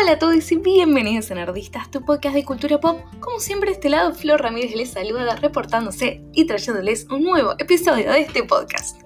[0.00, 3.00] Hola a todos y bienvenidos a Nerdistas, tu podcast de cultura pop.
[3.18, 8.20] Como siempre, este lado Flor Ramírez les saluda reportándose y trayéndoles un nuevo episodio de
[8.20, 9.02] este podcast.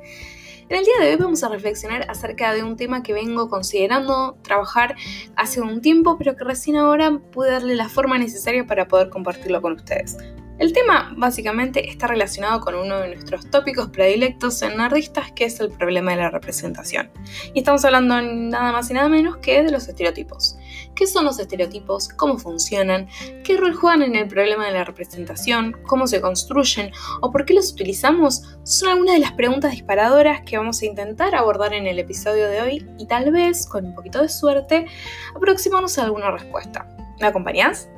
[0.68, 4.36] En el día de hoy vamos a reflexionar acerca de un tema que vengo considerando
[4.42, 4.94] trabajar
[5.34, 9.62] hace un tiempo, pero que recién ahora pude darle la forma necesaria para poder compartirlo
[9.62, 10.18] con ustedes.
[10.58, 15.58] El tema básicamente está relacionado con uno de nuestros tópicos predilectos en Nerdistas, que es
[15.58, 17.10] el problema de la representación.
[17.54, 20.56] Y estamos hablando nada más y nada menos que de los estereotipos.
[20.94, 22.08] ¿Qué son los estereotipos?
[22.10, 23.08] ¿Cómo funcionan?
[23.44, 25.76] ¿Qué rol juegan en el problema de la representación?
[25.86, 26.92] ¿Cómo se construyen?
[27.20, 28.56] ¿O por qué los utilizamos?
[28.62, 32.60] Son algunas de las preguntas disparadoras que vamos a intentar abordar en el episodio de
[32.60, 34.86] hoy y tal vez, con un poquito de suerte,
[35.34, 36.86] aproximarnos a alguna respuesta.
[37.20, 37.88] ¿Me acompañás?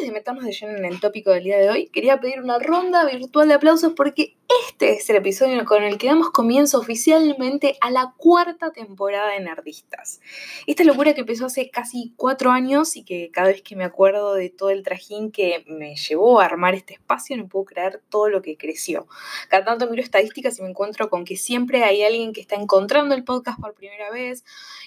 [0.00, 3.04] De meternos de lleno en el tópico del día de hoy, quería pedir una ronda
[3.04, 4.36] virtual de aplausos porque
[4.68, 9.40] este es el episodio con el que damos comienzo oficialmente a la cuarta temporada de
[9.40, 10.20] Nerdistas.
[10.66, 14.34] Esta locura que empezó hace casi cuatro años y que cada vez que me acuerdo
[14.34, 18.28] de todo el trajín que me llevó a armar este espacio, no puedo creer todo
[18.28, 19.06] lo que creció.
[19.48, 23.14] Cada tanto miro estadísticas y me encuentro con que siempre hay alguien que está encontrando
[23.14, 24.44] el podcast por primera vez.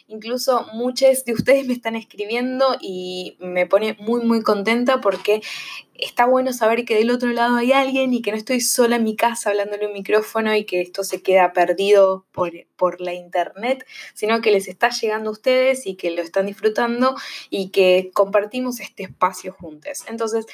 [0.07, 5.41] Incluso muchos de ustedes me están escribiendo y me pone muy muy contenta porque
[5.95, 9.03] está bueno saber que del otro lado hay alguien y que no estoy sola en
[9.03, 13.85] mi casa hablándole un micrófono y que esto se queda perdido por, por, la internet,
[14.13, 17.15] sino que les está llegando a ustedes y que lo están disfrutando
[17.49, 20.03] y que compartimos este espacio juntos.
[20.07, 20.45] Entonces,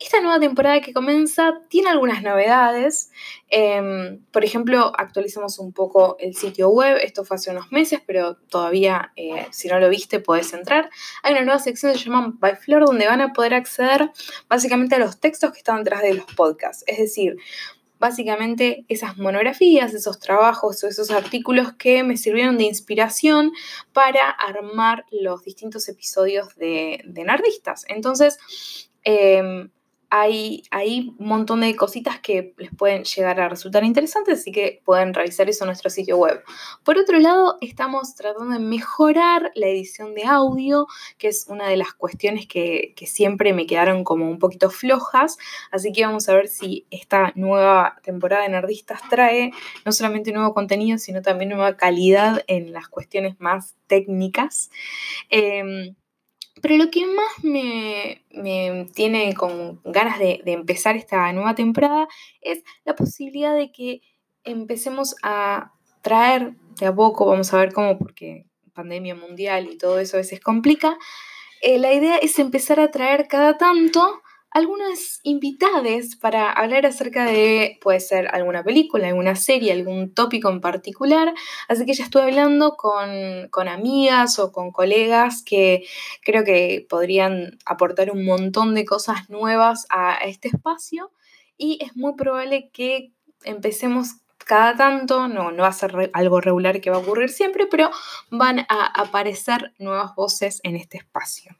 [0.00, 3.10] esta nueva temporada que comienza tiene algunas novedades.
[3.50, 6.96] Em, por ejemplo, actualizamos un poco el sitio web.
[7.02, 10.88] Esto fue hace unos meses, pero todavía, eh, si no lo viste, podés entrar.
[11.22, 14.10] Hay una nueva sección que se llama By Flor, donde van a poder acceder
[14.48, 16.82] básicamente a los textos que están detrás de los podcasts.
[16.86, 17.36] Es decir,
[17.98, 23.52] básicamente esas monografías, esos trabajos o esos artículos que me sirvieron de inspiración
[23.92, 27.84] para armar los distintos episodios de, de Nardistas.
[27.88, 28.38] Entonces,
[29.04, 29.70] em,
[30.10, 30.64] hay,
[31.18, 35.48] un montón de cositas que les pueden llegar a resultar interesantes, así que pueden revisar
[35.48, 36.42] eso en nuestro sitio web.
[36.84, 41.76] Por otro lado, estamos tratando de mejorar la edición de audio, que es una de
[41.76, 45.38] las cuestiones que, que siempre me quedaron como un poquito flojas,
[45.70, 49.52] así que vamos a ver si esta nueva temporada de Nerdistas trae
[49.84, 54.70] no solamente nuevo contenido, sino también nueva calidad en las cuestiones más técnicas.
[55.28, 55.94] Em,
[56.60, 58.24] pero lo que más me,
[58.94, 62.08] tiene con ganas de, empezar esta nueva temporada
[62.40, 64.02] es la posibilidad de que
[64.44, 65.72] empecemos a
[66.02, 70.20] traer de a poco, vamos a ver cómo, porque pandemia mundial y todo eso a
[70.20, 70.96] veces complica,
[71.62, 77.78] eh, la idea es empezar a traer cada tanto algunas invitadas para hablar acerca de,
[77.80, 81.32] puede ser alguna película, alguna serie, algún tópico en particular.
[81.68, 85.84] Así que ya estuve hablando con, con amigas o con colegas que
[86.22, 91.12] creo que podrían aportar un montón de cosas nuevas a este espacio
[91.56, 93.12] y es muy probable que
[93.44, 97.66] empecemos cada tanto, no, no va a ser algo regular que va a ocurrir siempre,
[97.66, 97.90] pero
[98.30, 101.56] van a aparecer nuevas voces en este espacio.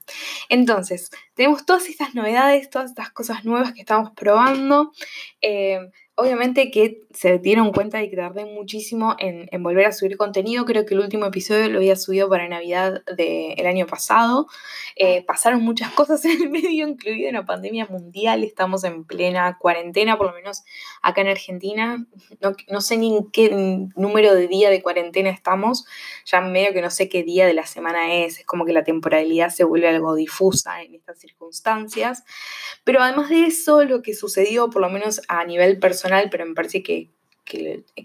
[0.48, 4.92] Entonces, tenemos todas estas novedades, todas estas cosas nuevas que estamos probando.
[5.40, 10.66] Eh, obviamente que se dieron cuenta de que tardé muchísimo en, volver a subir contenido.
[10.66, 14.46] Creo que el último episodio lo había subido para Navidad del año pasado.
[14.96, 18.44] Eh, pasaron muchas cosas en el medio, incluida una pandemia mundial.
[18.44, 20.62] Estamos en plena cuarentena, por lo menos
[21.00, 22.06] acá en Argentina.
[22.68, 23.50] No, sé ni en qué
[23.96, 25.86] número de día de cuarentena estamos.
[26.26, 28.40] Ya medio que no sé qué día de la semana es.
[28.40, 32.24] Es como que la temporalidad se vuelve algo difusa en estas circunstancias.
[32.84, 36.54] Pero además de eso, lo que sucedió, por lo menos a nivel personal, pero me
[36.54, 37.10] parece que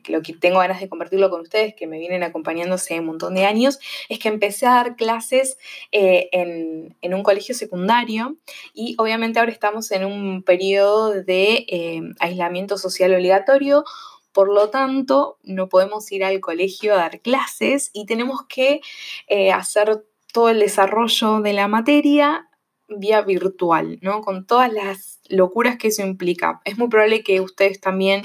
[0.07, 3.45] lo que tengo ganas de compartirlo con ustedes, que me vienen acompañándose un montón de
[3.45, 3.79] años,
[4.09, 5.57] es que empecé a dar clases
[5.91, 8.37] eh, en, un colegio secundario
[8.73, 13.85] y obviamente ahora estamos en un periodo de eh, aislamiento social obligatorio.
[14.33, 18.81] Por lo tanto, no podemos ir al colegio a dar clases y tenemos que
[19.27, 20.03] eh, hacer
[20.33, 22.49] todo el desarrollo de la materia
[22.89, 24.21] vía virtual, ¿no?
[24.21, 26.61] Con todas las locuras que eso implica.
[26.65, 28.23] Es muy probable que ustedes también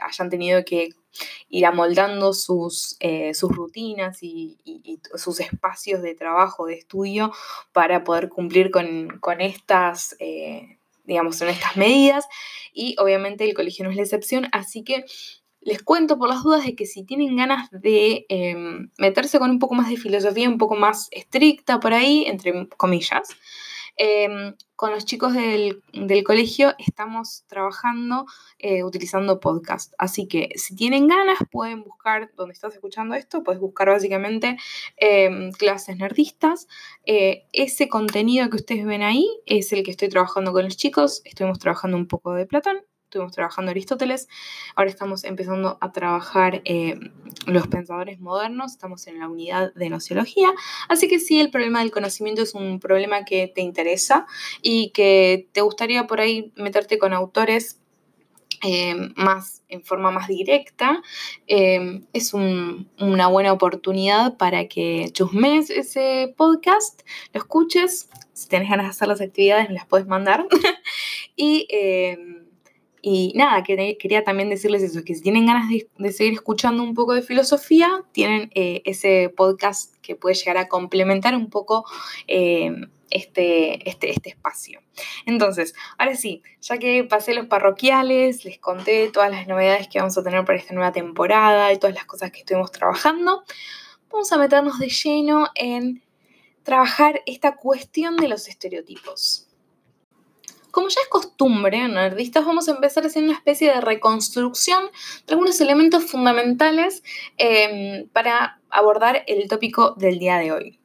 [0.00, 0.90] hayan tenido que
[1.48, 4.58] ir amoldando sus, eh, sus rutinas y,
[5.14, 7.32] sus espacios de trabajo, de estudio,
[7.72, 12.26] para poder cumplir con, estas, eh, digamos, estas medidas.
[12.72, 15.04] Y obviamente el colegio no es la excepción, así que
[15.60, 18.26] les cuento por las dudas de que si tienen ganas de
[18.98, 23.28] meterse con un poco más de filosofía, un poco más estricta por ahí, entre comillas,
[23.96, 25.82] Em, con los chicos del,
[26.24, 28.26] colegio estamos trabajando
[28.58, 29.94] eh, utilizando podcast.
[29.96, 34.58] Así que si tienen ganas, pueden buscar, donde estás escuchando esto, puedes buscar básicamente
[34.98, 36.68] em, clases nerdistas.
[37.06, 41.22] Eh, ese contenido que ustedes ven ahí es el que estoy trabajando con los chicos.
[41.24, 44.28] Estuvimos trabajando un poco de Platón, estuvimos trabajando Aristóteles,
[44.74, 46.98] ahora estamos empezando a trabajar eh,
[47.46, 50.48] los pensadores modernos, estamos en la unidad de nociología,
[50.88, 54.26] así que sí, el problema del conocimiento es un problema que te interesa
[54.60, 57.80] y que te gustaría por ahí meterte con autores
[58.64, 61.00] eh, más en forma más directa,
[61.46, 67.02] eh, es una buena oportunidad para que chusmes ese podcast,
[67.32, 70.46] lo escuches, si tenés ganas de hacer las actividades me las puedes mandar.
[71.38, 71.68] Y
[73.08, 77.14] y nada, quería también decirles eso, que si tienen ganas de, seguir escuchando un poco
[77.14, 81.84] de filosofía, tienen eh, ese podcast que puede llegar a complementar un poco
[82.26, 82.72] eh,
[83.08, 84.80] este, este, este espacio.
[85.24, 90.18] Entonces, ahora sí, ya que pasé los parroquiales, les conté todas las novedades que vamos
[90.18, 93.44] a tener para esta nueva temporada y todas las cosas que estuvimos trabajando,
[94.10, 96.02] vamos a meternos de lleno en
[96.64, 99.46] trabajar esta cuestión de los estereotipos.
[100.76, 101.94] Como ya es costumbre en
[102.44, 104.84] vamos a empezar haciendo una especie de reconstrucción
[105.26, 107.02] de algunos elementos fundamentales
[107.38, 110.78] em, para abordar el tópico del día de hoy.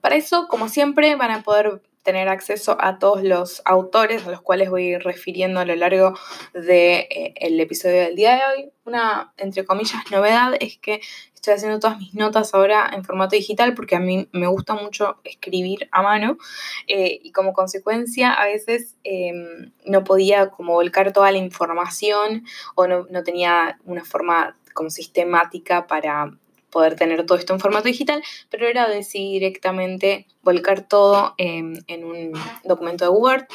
[0.00, 4.42] Para eso, como siempre, van a poder tener acceso a todos los autores a los
[4.42, 6.14] cuales voy refiriendo a lo largo
[6.52, 8.70] del de, eh, episodio del día de hoy.
[8.84, 11.00] Una, entre comillas, novedad es que
[11.34, 15.18] estoy haciendo todas mis notas ahora en formato digital porque a mí me gusta mucho
[15.24, 16.38] escribir a mano
[16.86, 22.86] eh, y como consecuencia a veces em, no podía como volcar toda la información o
[22.86, 26.36] no, tenía una forma como sistemática para
[26.74, 32.32] poder tener todo esto en formato digital, pero era decir directamente volcar todo en un
[32.64, 33.46] documento de Word.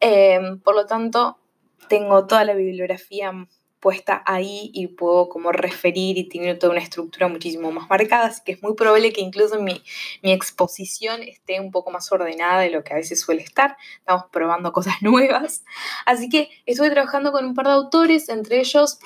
[0.00, 1.38] Em, por lo tanto,
[1.88, 3.32] tengo toda la bibliografía
[3.84, 8.40] puesta ahí y puedo como referir y tiene toda una estructura muchísimo más marcada, así
[8.42, 9.82] que es muy probable que incluso mi,
[10.22, 13.76] mi exposición esté un poco más ordenada de lo que a veces suele estar.
[13.98, 15.64] Estamos probando cosas nuevas.
[16.06, 19.00] Así que estuve trabajando con un par de autores, entre ellos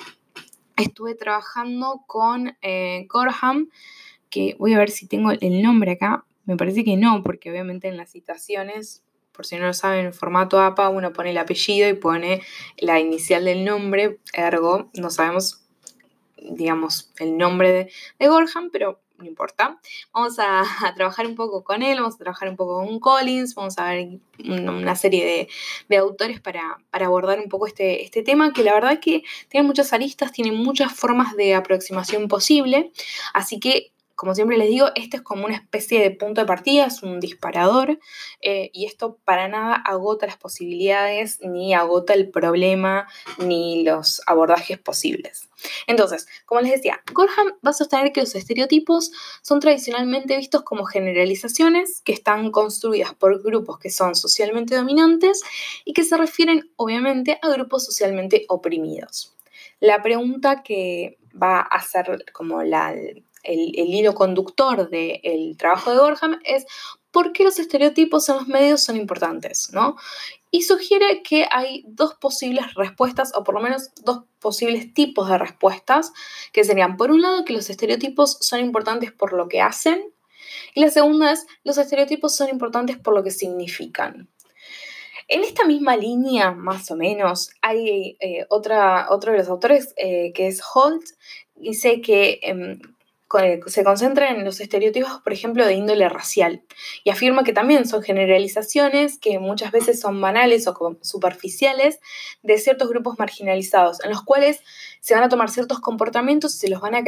[0.79, 3.69] estuve trabajando con eh, Gorham,
[4.29, 6.25] que voy a ver si tengo el nombre acá.
[6.45, 9.03] Me parece que no, porque obviamente en las citaciones
[9.39, 12.41] por si no lo saben, en formato APA uno pone el apellido y pone
[12.77, 15.61] la inicial del nombre, ergo, no sabemos,
[16.35, 19.79] digamos, el nombre de, de Gorham, pero no importa.
[20.13, 20.63] Vamos a,
[20.95, 24.19] trabajar un poco con él, vamos a trabajar un poco con Collins, vamos a ver
[24.45, 25.47] una serie
[25.87, 29.23] de, autores para, para, abordar un poco este, este tema, que la verdad es que
[29.49, 32.91] tiene muchas aristas, tiene muchas formas de aproximación posible,
[33.33, 36.87] así que como siempre les digo, este es como una especie de punto de partida,
[36.87, 37.99] es un disparador
[38.41, 43.07] eh, y esto para nada agota las posibilidades, ni agota el problema,
[43.37, 45.47] ni los abordajes posibles.
[45.87, 50.83] Entonces, como les decía, Gorham va a sostener que los estereotipos son tradicionalmente vistos como
[50.83, 55.41] generalizaciones que están construidas por grupos que son socialmente dominantes
[55.85, 59.33] y que se refieren obviamente a grupos socialmente oprimidos.
[59.79, 62.93] La pregunta que va a ser como la,
[63.43, 66.65] el, hilo conductor del trabajo de Gorham es
[67.11, 69.95] por qué los estereotipos en los medios son importantes, ¿no?
[70.51, 75.37] Y sugiere que hay dos posibles respuestas, o por lo menos dos posibles tipos de
[75.37, 76.11] respuestas,
[76.53, 80.13] que serían, por un lado, que los estereotipos son importantes por lo que hacen,
[80.73, 84.29] y la segunda es, los estereotipos son importantes por lo que significan.
[85.27, 90.31] En esta misma línea, más o menos, hay eh, otra, otro de los autores eh,
[90.33, 91.03] que es Holt,
[91.55, 92.79] dice que em,
[93.67, 96.63] se concentra en los estereotipos, por ejemplo, de índole racial,
[97.03, 101.99] y afirma que también son generalizaciones que muchas veces son banales o superficiales
[102.41, 104.61] de ciertos grupos marginalizados, en los cuales
[104.99, 107.03] se van a tomar ciertos comportamientos y se los van a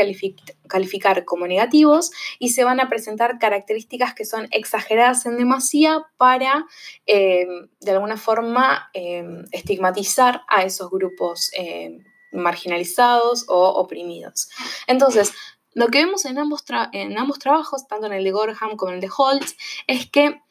[0.68, 6.66] calificar como negativos y se van a presentar características que son exageradas en demasía para,
[7.08, 7.48] eh,
[7.80, 11.52] de alguna forma, eh, estigmatizar a esos grupos.
[11.58, 11.98] Eh,
[12.34, 14.48] marginalizados o oprimidos.
[14.88, 15.34] Entonces,
[15.74, 18.96] lo que vemos en ambos, en ambos trabajos, tanto en el de Gorham como en
[18.96, 19.56] el de Holtz,
[19.88, 20.42] es que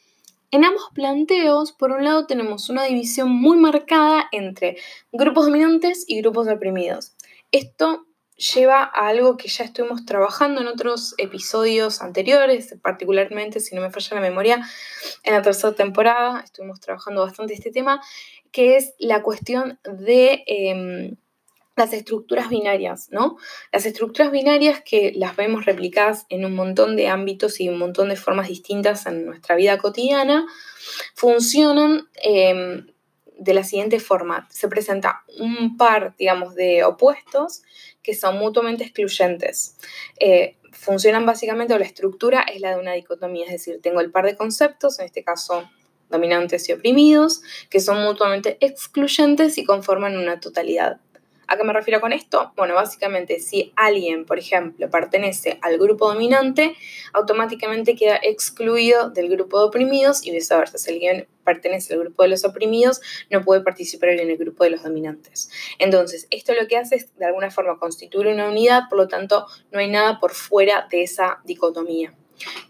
[0.52, 4.78] en ambos planteos, por un lado, tenemos una división muy marcada entre
[5.12, 7.14] grupos dominantes y grupos oprimidos.
[7.52, 8.06] Esto
[8.54, 13.90] lleva a algo que ya estuvimos trabajando en otros episodios anteriores, particularmente, si no me
[13.90, 14.66] falla la memoria,
[15.22, 18.02] en la tercera temporada estuvimos trabajando bastante este tema,
[18.50, 20.42] que es la cuestión de...
[20.46, 21.16] Em,
[21.80, 23.36] las estructuras binarias, ¿no?
[23.72, 28.10] Las estructuras binarias que las vemos replicadas en un montón de ámbitos y un montón
[28.10, 30.46] de formas distintas en nuestra vida cotidiana,
[31.14, 32.86] funcionan em,
[33.38, 34.46] de la siguiente forma.
[34.50, 37.62] Se presenta un par, digamos, de opuestos
[38.02, 39.78] que son mutuamente excluyentes.
[40.18, 44.10] Eh, funcionan básicamente, o la estructura es la de una dicotomía, es decir, tengo el
[44.10, 45.68] par de conceptos, en este caso
[46.10, 51.00] dominantes y oprimidos, que son mutuamente excluyentes y conforman una totalidad.
[51.50, 52.52] ¿A qué me refiero con esto?
[52.56, 56.76] Bueno, básicamente si alguien, por ejemplo, pertenece al grupo dominante,
[57.12, 60.78] automáticamente queda excluido del grupo de oprimidos y viceversa.
[60.78, 64.70] Si alguien pertenece al grupo de los oprimidos, no puede participar en el grupo de
[64.70, 65.50] los dominantes.
[65.80, 69.48] Entonces, esto lo que hace es, de alguna forma, constituir una unidad, por lo tanto,
[69.72, 72.14] no hay nada por fuera de esa dicotomía.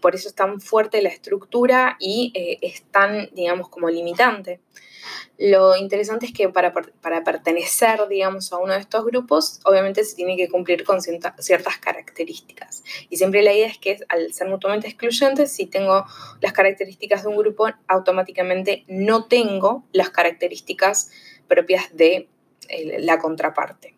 [0.01, 4.59] Por eso es tan fuerte la estructura y eh, es tan, digamos, como limitante.
[5.37, 6.73] Lo interesante es que para,
[7.23, 12.83] pertenecer, digamos, a uno de estos grupos, obviamente se tiene que cumplir con ciertas características.
[13.09, 16.05] Y siempre la idea es que al ser mutuamente excluyentes, si tengo
[16.41, 21.11] las características de un grupo, automáticamente no tengo las características
[21.47, 22.29] propias de
[22.99, 23.95] la contraparte.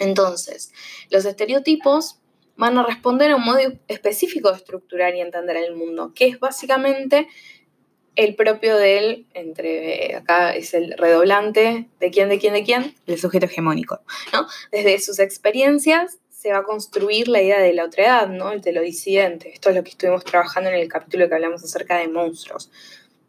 [0.00, 0.72] Entonces,
[1.10, 2.21] los estereotipos
[2.62, 6.38] van a responder a un modo específico de estructurar y entender el mundo, que es
[6.38, 7.26] básicamente
[8.14, 12.94] el propio de él, entre acá es el redoblante de quién, de quién, de quién,
[13.08, 14.00] el sujeto hegemónico,
[14.32, 14.46] ¿no?
[14.70, 18.52] Desde sus experiencias se va a construir la idea de la otredad, ¿no?
[18.52, 19.52] El de lo disidente.
[19.52, 22.70] Esto es lo que estuvimos trabajando en el capítulo que hablamos acerca de monstruos.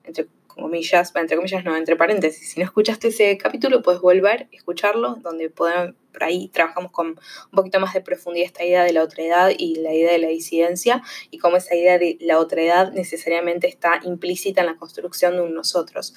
[0.04, 2.52] Entre comillas, entre comillas no, entre paréntesis.
[2.52, 7.52] Si no escuchaste ese capítulo, puedes volver, escucharlo, donde podemos, por ahí trabajamos con un
[7.52, 11.02] poquito más de profundidad esta idea de la otredad y la idea de la disidencia
[11.32, 15.54] y cómo esa idea de la otredad necesariamente está implícita en la construcción de un
[15.54, 16.14] nosotros.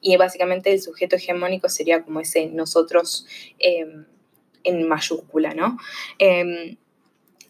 [0.00, 3.26] Y básicamente el sujeto hegemónico sería como ese nosotros
[3.58, 4.06] em,
[4.64, 5.78] en mayúscula, ¿no?
[6.18, 6.76] Em,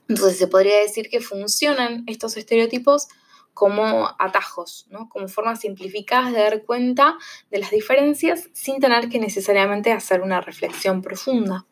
[0.08, 3.08] entonces se podría decir que funcionan estos estereotipos
[3.54, 5.08] como atajos, ¿no?
[5.08, 7.16] como formas simplificadas de dar cuenta
[7.50, 11.64] de las diferencias sin tener que necesariamente hacer una reflexión profunda.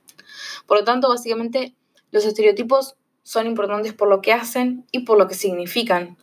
[0.67, 1.75] Por lo tanto, básicamente,
[2.12, 6.17] los estereotipos son importantes por lo que hacen y por lo que significan.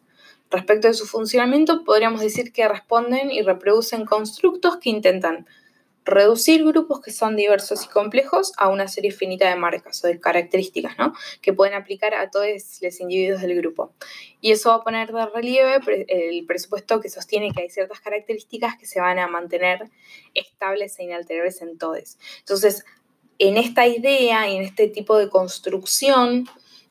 [0.50, 5.46] Respecto de su funcionamiento, podríamos decir que responden y reproducen constructos que intentan
[6.10, 10.20] reducir grupos que son diversos y complejos a una serie finita de marcas o de
[10.20, 11.14] características, ¿no?
[11.42, 12.48] Que pueden aplicar a todos
[12.82, 13.94] los individuos del grupo.
[14.42, 18.78] Y eso va a poner de relieve el presupuesto que sostiene que hay ciertas características
[18.78, 19.90] que se van a mantener
[20.34, 22.18] estables e inalterables en todos.
[22.40, 22.86] Entonces,
[23.38, 26.48] en esta idea y en este tipo de construcción,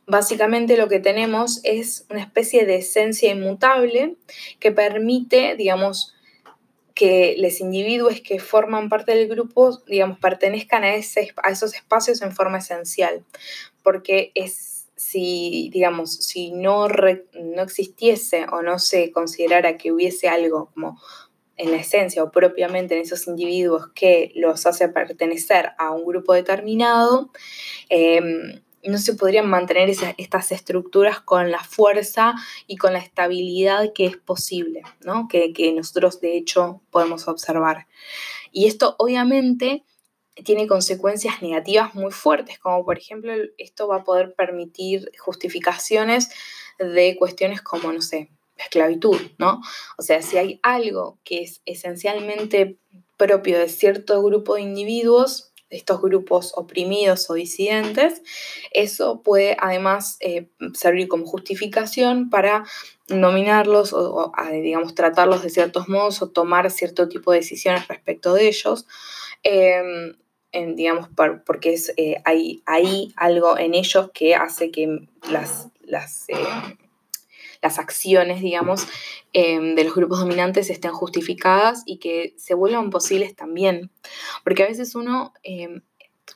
[0.06, 4.16] básicamente lo que tenemos es una especie de esencia inmutable
[4.58, 6.14] que permite, digamos,
[6.98, 12.22] que los individuos que forman parte del grupo, digamos, pertenezcan a, ese, a esos espacios
[12.22, 13.24] en forma esencial,
[13.84, 20.72] porque es, si, digamos, si no, no existiese o no se considerara que hubiese algo
[20.74, 21.00] como
[21.56, 26.34] en la esencia o propiamente en esos individuos que los hace pertenecer a un grupo
[26.34, 27.30] determinado,
[27.90, 32.35] eh, no se podrían mantener estas estructuras con la fuerza
[32.66, 35.28] y con la estabilidad que es posible, ¿no?
[35.28, 37.87] que, nosotros de hecho podemos observar.
[38.52, 39.85] Y esto obviamente
[40.44, 46.30] tiene consecuencias negativas muy fuertes, como por ejemplo esto va a poder permitir justificaciones
[46.78, 49.61] de cuestiones como, no sé, esclavitud, ¿no?
[49.97, 52.78] O sea, si hay algo que es esencialmente
[53.16, 58.22] propio de cierto grupo de individuos, estos grupos oprimidos o disidentes,
[58.72, 62.64] eso puede además eh, servir como justificación para
[63.08, 68.48] nominarlos o, digamos, tratarlos de ciertos modos o tomar cierto tipo de decisiones respecto de
[68.48, 68.87] ellos.
[69.42, 70.14] Em,
[70.75, 71.08] digamos,
[71.44, 76.34] porque eh, hay, hay, algo en ellos que hace que las, las eh,
[77.62, 78.86] las acciones, digamos,
[79.32, 83.90] em, de los grupos dominantes estén justificadas y que se vuelvan posibles también.
[84.44, 85.82] Porque a veces uno, em,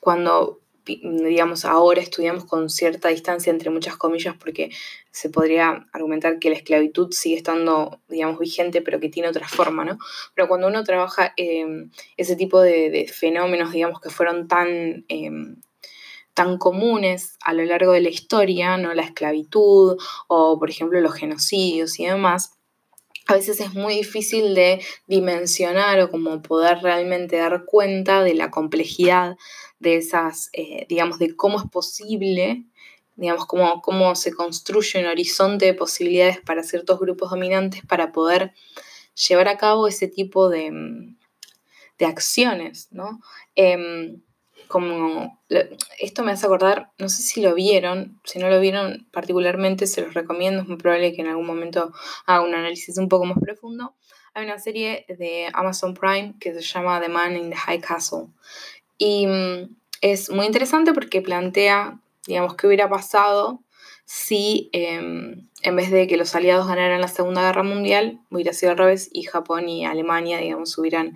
[0.01, 4.69] cuando digamos, ahora estudiamos con cierta distancia entre muchas comillas porque
[5.11, 9.85] se podría argumentar que la esclavitud sigue estando, digamos, vigente, pero que tiene otra forma,
[9.85, 9.97] ¿no?
[10.35, 15.05] Pero cuando uno trabaja em, ese tipo de, de, fenómenos, digamos, que fueron tan
[16.33, 18.93] tan comunes a lo largo de la historia, ¿no?
[18.93, 19.97] la esclavitud
[20.27, 22.53] o por ejemplo los genocidios y demás,
[23.27, 28.51] a veces es muy difícil de dimensionar o como poder realmente dar cuenta de la
[28.51, 29.37] complejidad
[29.79, 32.65] de esas, eh, digamos, de cómo es posible,
[33.15, 38.53] digamos, cómo, cómo se construye un horizonte de posibilidades para ciertos grupos dominantes para poder
[39.27, 41.15] llevar a cabo ese tipo de,
[41.97, 43.21] de acciones, ¿no?
[43.55, 44.21] Em,
[44.73, 45.39] como,
[45.99, 50.01] esto me hace acordar, no sé si lo vieron, si no lo vieron particularmente se
[50.01, 51.93] los recomiendo, es muy probable que en algún momento
[52.25, 53.93] haga un análisis un poco más profundo.
[54.33, 58.29] Hay una serie de Amazon Prime que se llama The Man in the High Castle
[58.97, 63.61] y mm, es muy interesante porque plantea, digamos, qué hubiera pasado
[64.05, 68.71] si em, en vez de que los aliados ganaran la Segunda Guerra Mundial, hubiera sido
[68.71, 71.15] al revés y Japón y Alemania, digamos, hubieran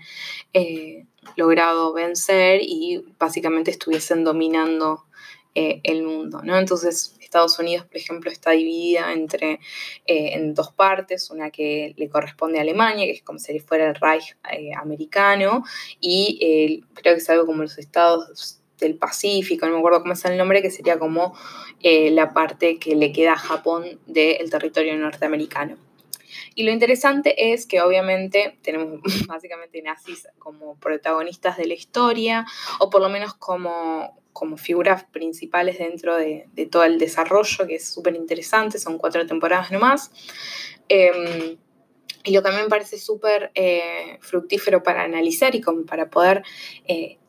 [0.53, 5.05] eh, logrado vencer y básicamente estuviesen dominando
[5.55, 6.57] eh, el mundo, ¿no?
[6.57, 9.59] Entonces, Estados Unidos, por ejemplo, está dividida entre,
[10.05, 13.89] eh, en dos partes, una que le corresponde a Alemania, que es como si fuera
[13.89, 14.37] el Reich
[14.79, 15.63] americano,
[15.99, 20.25] y creo que es algo como los estados del Pacífico, no me acuerdo cómo es
[20.25, 21.35] el nombre, que sería como
[21.81, 25.77] eh, la parte que le queda a Japón del territorio norteamericano.
[26.57, 32.47] Y lo interesante es que obviamente tenemos básicamente nazis como protagonistas de la historia,
[32.79, 37.87] o por lo menos como, como figuras principales dentro de, todo el desarrollo, que es
[37.87, 40.09] súper interesante, son cuatro temporadas nomás.
[40.89, 41.57] Em,
[42.23, 46.09] y lo que a mí me parece súper eh, fructífero para analizar y como para
[46.09, 46.41] poder
[46.87, 47.19] eh,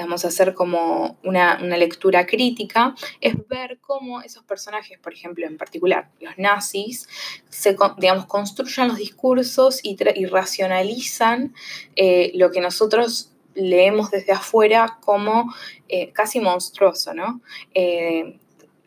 [0.00, 6.10] a hacer como una, lectura crítica, es ver cómo esos personajes, por ejemplo, en particular
[6.20, 7.08] los nazis,
[7.48, 11.54] se, digamos, construyen los discursos y, racionalizan
[11.96, 15.52] eh, lo que nosotros leemos desde afuera como
[15.88, 17.40] eh, casi monstruoso, ¿no?
[17.74, 18.38] Eh,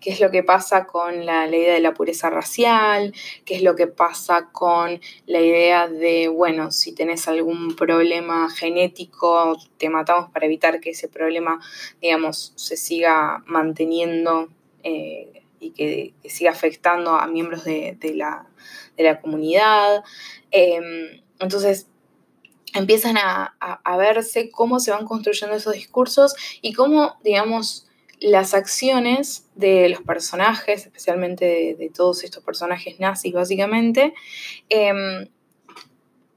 [0.03, 3.13] qué es lo que pasa con la, idea de la pureza racial,
[3.45, 9.57] qué es lo que pasa con la idea de, bueno, si tenés algún problema genético,
[9.77, 11.62] te matamos para evitar que ese problema,
[12.01, 14.50] digamos, se siga manteniendo
[14.83, 18.45] eh, y que, siga afectando a miembros de, la,
[19.22, 20.03] comunidad.
[20.51, 21.88] Em, entonces,
[22.74, 27.88] empiezan a, a verse cómo se van construyendo esos discursos y cómo, digamos,
[28.24, 34.13] las acciones de los personajes, especialmente de, todos estos personajes nazis básicamente,
[34.70, 35.27] em,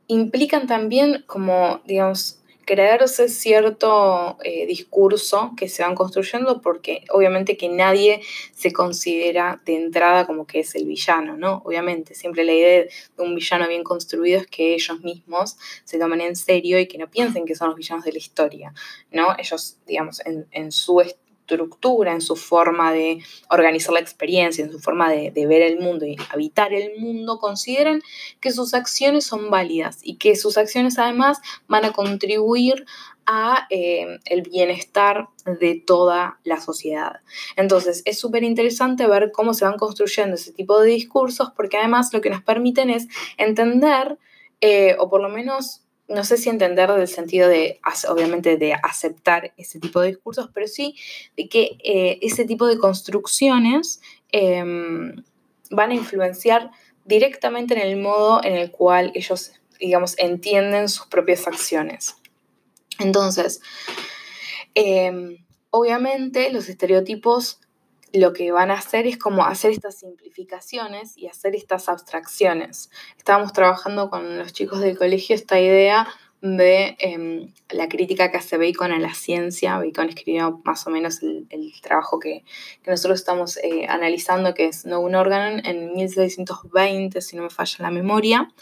[0.09, 7.69] implican también como, digamos, creerse cierto eh, discurso que se van construyendo porque obviamente que
[7.69, 8.21] nadie
[8.53, 11.63] se considera de entrada como que es el villano, ¿no?
[11.65, 16.21] Obviamente, siempre la idea de un villano bien construido es que ellos mismos se tomen
[16.21, 18.75] en serio y que no piensen que son los villanos de la historia,
[19.13, 19.37] ¿no?
[19.39, 21.01] Ellos, digamos, en, en su
[21.47, 26.05] estructura, en su forma de organizar la experiencia, en su forma de, ver el mundo
[26.05, 28.03] y habitar el mundo, consideran
[28.41, 32.85] que sus acciones son válidas y que sus acciones además van a contribuir
[33.27, 37.21] a eh, el bienestar de toda la sociedad.
[37.57, 42.13] Entonces es súper interesante ver cómo se van construyendo ese tipo de discursos porque además
[42.13, 44.19] lo que nos permiten es entender
[44.61, 49.53] eh, o por lo menos no sé si entender del sentido de, obviamente, de aceptar
[49.57, 50.95] ese tipo de discursos, pero sí
[51.37, 55.17] de que eh, ese tipo de construcciones em,
[55.71, 56.71] van a influenciar
[57.05, 62.17] directamente en el modo en el cual ellos, digamos, entienden sus propias acciones.
[62.99, 63.61] Entonces,
[64.75, 67.61] em, obviamente los estereotipos
[68.19, 72.91] lo que van a hacer es como hacer estas simplificaciones y hacer estas abstracciones.
[73.17, 76.07] Estábamos trabajando con los chicos del colegio esta idea
[76.41, 79.79] de em, la crítica que hace Bacon a la ciencia.
[79.79, 82.45] Bacon escribió más o menos el, trabajo que,
[82.87, 87.77] nosotros estamos eh, analizando, que es No un órgano, en 1620, si no me falla
[87.81, 88.53] la memoria.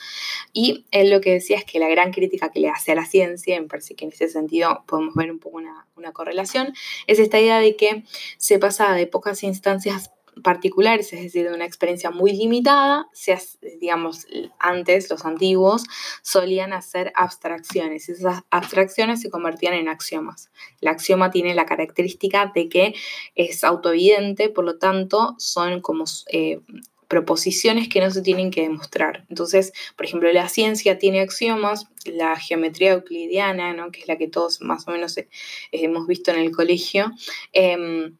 [0.52, 3.06] Y él lo que decía es que la gran crítica que le hace a la
[3.06, 6.72] ciencia, me parece que en ese sentido podemos ver un poco una, una correlación,
[7.06, 8.04] es esta idea de que
[8.38, 13.38] se pasa de pocas instancias particulares, es decir, de una experiencia muy limitada, se,
[13.80, 14.26] digamos,
[14.58, 15.84] antes los antiguos
[16.22, 20.50] solían hacer abstracciones, esas abstracciones se convertían en axiomas.
[20.80, 22.94] El axioma tiene la característica de que
[23.34, 26.60] es autoevidente, por lo tanto, son como eh,
[27.08, 29.24] proposiciones que no se tienen que demostrar.
[29.28, 33.90] Entonces, por ejemplo, la ciencia tiene axiomas, la geometría euclidiana, ¿no?
[33.92, 35.28] que es la que todos más o menos eh,
[35.70, 37.12] hemos visto en el colegio,
[37.52, 38.16] em,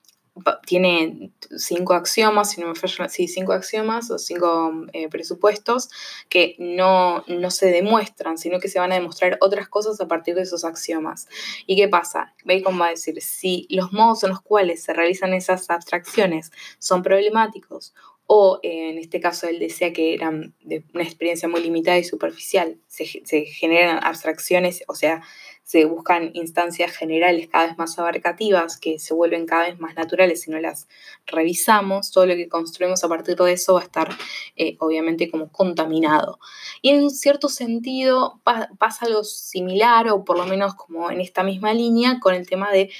[0.66, 5.88] tiene cinco axiomas, si no me falla, sí, cinco axiomas o cinco eh, presupuestos
[6.28, 10.34] que no, no, se demuestran, sino que se van a demostrar otras cosas a partir
[10.34, 11.28] de esos axiomas.
[11.66, 12.34] ¿Y qué pasa?
[12.44, 17.02] Bacon va a decir, si los modos en los cuales se realizan esas abstracciones son
[17.02, 17.94] problemáticos
[18.26, 22.04] o eh, en este caso él decía que eran de una experiencia muy limitada y
[22.04, 23.04] superficial, se,
[23.44, 25.22] generan abstracciones, o sea,
[25.62, 30.42] se buscan instancias generales cada vez más abarcativas que se vuelven cada vez más naturales
[30.42, 30.88] si no las
[31.26, 34.08] revisamos, todo lo que construimos a partir de eso va a estar
[34.56, 36.38] eh, obviamente como contaminado.
[36.82, 38.40] Y en cierto sentido
[38.78, 42.70] pasa algo similar o por lo menos como en esta misma línea con el tema
[42.70, 42.90] de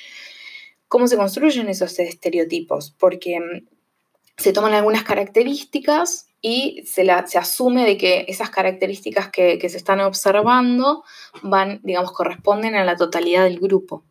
[0.94, 2.94] ¿Cómo se construyen esos estereotipos?
[2.96, 3.73] Porque mm,
[4.36, 10.00] se toman algunas características y se, se asume de que esas características que, se están
[10.00, 11.02] observando
[11.42, 14.04] van, digamos, corresponden a la totalidad del grupo.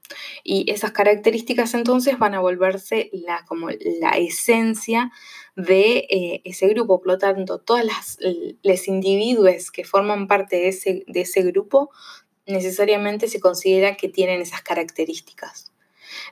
[0.44, 5.12] Y esas características entonces van a volverse la, como la esencia
[5.56, 7.00] de eh, ese grupo.
[7.00, 8.18] Por lo tanto, todas las
[8.64, 11.92] los individuos que forman parte de ese, de ese grupo
[12.48, 15.73] necesariamente se considera que tienen esas características.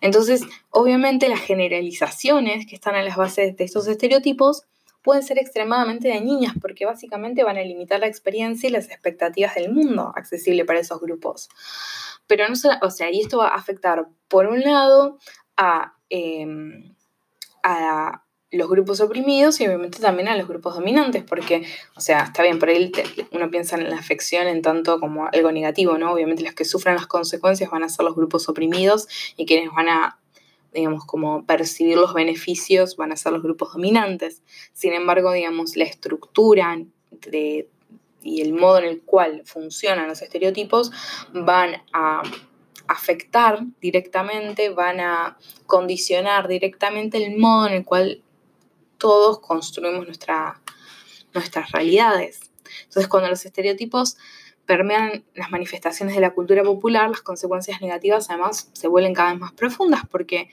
[0.02, 4.64] Entonces, obviamente las generalizaciones que están a las bases de estos estereotipos
[5.02, 9.72] pueden ser extremadamente dañinas porque básicamente van a limitar la experiencia y las expectativas del
[9.74, 11.50] mundo accesible para esos grupos.
[12.28, 15.18] Pero no o sea, y esto va a afectar, por un lado,
[15.58, 16.96] a, em,
[17.64, 18.21] a
[18.52, 22.60] los grupos oprimidos y obviamente también a los grupos dominantes, porque, o sea, está bien,
[22.60, 22.92] por ahí
[23.32, 26.12] uno piensa en la afección en tanto como algo negativo, ¿no?
[26.12, 29.88] Obviamente los que sufran las consecuencias van a ser los grupos oprimidos y quienes van
[29.88, 30.20] a,
[30.74, 34.42] digamos, como percibir los beneficios van a ser los grupos dominantes.
[34.74, 36.78] Sin embargo, digamos, la estructura
[38.24, 40.92] y el modo en el cual funcionan los estereotipos
[41.34, 42.22] van a
[42.88, 48.22] afectar directamente, van a condicionar directamente el modo en el cual
[49.02, 50.62] todos construimos nuestra,
[51.34, 52.40] nuestras realidades.
[52.84, 54.16] Entonces, cuando los estereotipos
[54.68, 59.40] permean las manifestaciones de la cultura popular, las consecuencias negativas además se vuelven cada vez
[59.40, 60.50] más profundas, porque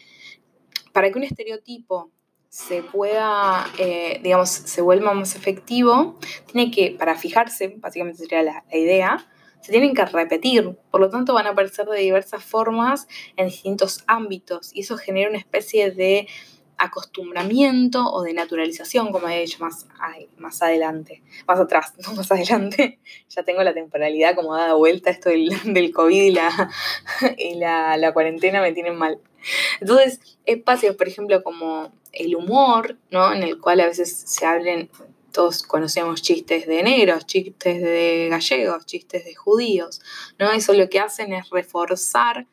[0.93, 2.11] para que un estereotipo
[2.49, 6.19] se pueda, eh, digamos, se vuelva más efectivo,
[6.51, 9.29] tiene que, para fijarse, básicamente sería la, la idea,
[9.61, 13.07] se tienen que repetir, por lo tanto van a aparecer de diversas formas
[13.37, 16.27] en distintos ámbitos y eso genera una especie de
[16.79, 19.87] acostumbramiento o de naturalización, como he dicho más,
[20.39, 25.29] más adelante, más atrás, no más adelante, ya tengo la temporalidad como dada vuelta, esto
[25.29, 26.71] del, del COVID y, la,
[27.37, 29.21] y la, la, cuarentena me tienen mal.
[29.81, 33.33] Entonces, espacios, por ejemplo, como el humor, ¿no?
[33.33, 34.91] En el cual a veces se hablen,
[35.33, 40.01] todos conocemos chistes de negros, chistes de gallegos, chistes de judíos,
[40.39, 40.51] ¿no?
[40.53, 42.47] Eso lo que hacen es reforzar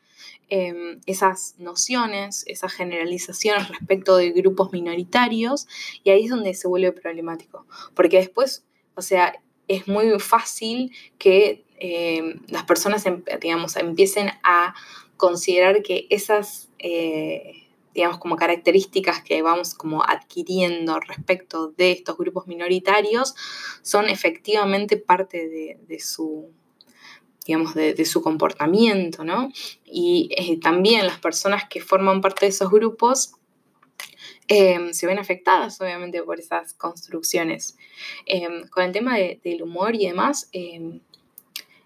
[0.48, 5.66] Em, esas nociones, esas generalizaciones respecto de grupos minoritarios
[6.04, 11.64] y ahí es donde se vuelve problemático, porque después, o sea, es muy fácil que
[11.80, 14.72] em, las personas, em, digamos, empiecen a
[15.16, 22.46] considerar que esas, eh, digamos, como características que vamos como adquiriendo respecto de estos grupos
[22.46, 23.34] minoritarios
[23.82, 25.48] son efectivamente parte
[25.88, 26.52] de su
[27.46, 29.52] digamos, de, su comportamiento, ¿no?
[29.84, 33.34] Y eh, también las personas que forman parte de esos grupos
[34.48, 37.76] em, se ven afectadas, obviamente, por esas construcciones.
[38.26, 41.00] Em, con el tema del humor y demás, em,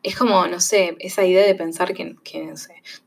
[0.02, 2.16] es como, no sé, esa idea de pensar que,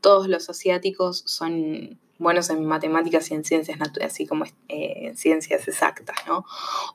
[0.00, 5.16] todos los asiáticos son buenos en matemáticas y en ciencias naturales, así como eh, en
[5.16, 6.44] ciencias exactas, ¿no?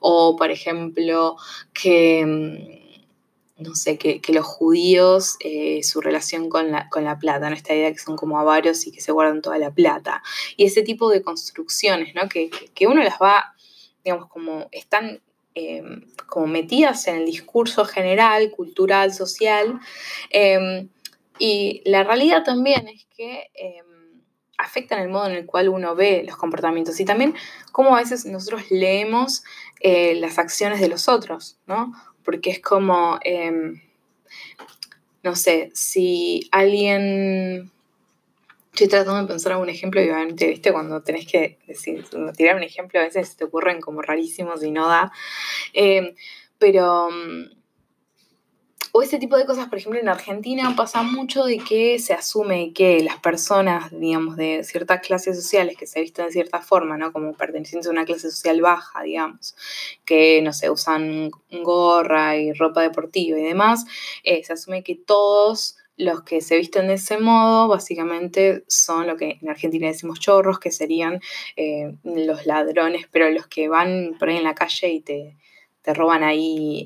[0.00, 1.36] O, por ejemplo,
[1.74, 2.79] que
[3.60, 7.54] no sé, que, los judíos, eh, su relación con la, con la plata, ¿no?
[7.54, 10.22] esta idea que son como avarios y que se guardan toda la plata.
[10.56, 12.28] Y ese tipo de construcciones, ¿no?
[12.28, 12.50] Que,
[12.86, 13.54] uno las va,
[14.04, 15.20] digamos, como están
[15.54, 19.78] em, como metidas en el discurso general, cultural, social.
[20.30, 20.88] Em,
[21.38, 24.22] y la realidad también es que em,
[24.58, 27.34] afectan el modo en el cual uno ve los comportamientos y también
[27.72, 29.42] cómo a veces nosotros leemos
[29.80, 31.92] eh, las acciones de los otros, ¿no?
[32.24, 33.80] Porque es como, em,
[35.22, 37.70] no sé, si alguien...
[38.72, 42.04] Estoy tratando de pensar algún ejemplo y obviamente, viste, cuando tenés que decir,
[42.36, 45.12] tirar un ejemplo a veces te ocurren como rarísimos y no da.
[45.72, 46.14] Em,
[46.58, 47.08] pero
[48.92, 52.72] o ese tipo de cosas, por ejemplo, en Argentina pasa mucho de que se asume
[52.72, 57.12] que las personas, digamos, de ciertas clases sociales que se visten de cierta forma, ¿no?
[57.12, 59.54] Como pertenecientes a una clase social baja, digamos,
[60.04, 61.30] que, no sé, usan
[61.62, 63.84] gorra y ropa deportiva y demás,
[64.24, 69.16] eh, se asume que todos los que se visten de ese modo básicamente son lo
[69.16, 71.20] que en Argentina decimos chorros, que serían
[71.56, 75.36] eh, los ladrones, pero los que van por ahí en la calle y te,
[75.82, 76.84] te roban ahí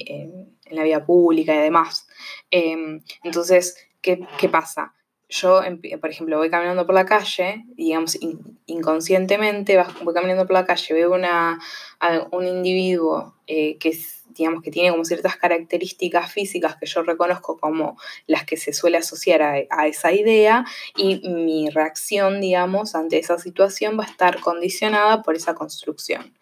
[0.67, 2.07] en la vía pública y demás.
[2.51, 4.95] Em, entonces, ¿qué, pasa?
[5.29, 5.63] Yo,
[6.01, 8.19] por ejemplo, voy caminando por la calle, digamos,
[8.67, 11.59] inconscientemente voy caminando por la calle, veo una,
[11.99, 13.93] a un individuo eh, que
[14.37, 17.97] digamos, que tiene como ciertas características físicas que yo reconozco como
[18.27, 20.65] las que se suele asociar a, a, esa idea
[20.97, 26.35] y mi reacción, digamos, ante esa situación va a estar condicionada por esa construcción.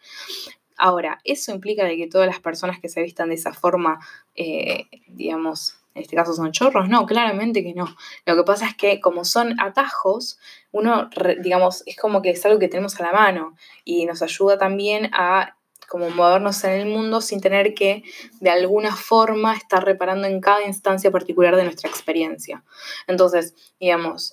[0.85, 4.01] Ahora, ¿eso implica de que todas las personas que se vistan de esa forma,
[4.35, 7.87] eh, digamos, en este caso son chorros, no, claramente que no.
[8.27, 10.41] Lo que pasa es que como son atajos,
[10.73, 11.09] uno,
[11.41, 15.09] digamos, es como que es algo que tenemos a la mano y nos ayuda también
[15.15, 15.57] a
[15.89, 18.03] como movernos en el mundo sin tener que
[18.41, 22.65] de alguna forma estar reparando en cada instancia particular de nuestra experiencia.
[23.07, 24.33] Entonces, digamos,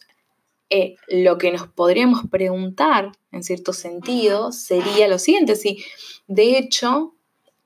[0.70, 5.84] eh, lo que nos podríamos preguntar en cierto sentido sería lo siguiente, si
[6.28, 7.16] de hecho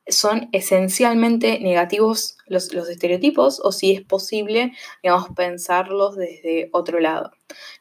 [0.07, 7.31] son esencialmente negativos los, los, estereotipos o si es posible, digamos, pensarlos desde otro lado,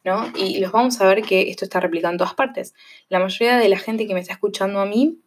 [0.05, 0.33] ¿no?
[0.37, 2.75] Y los vamos a ver que esto está replicado en todas partes.
[3.09, 5.19] La mayoría de la gente que me está escuchando a mí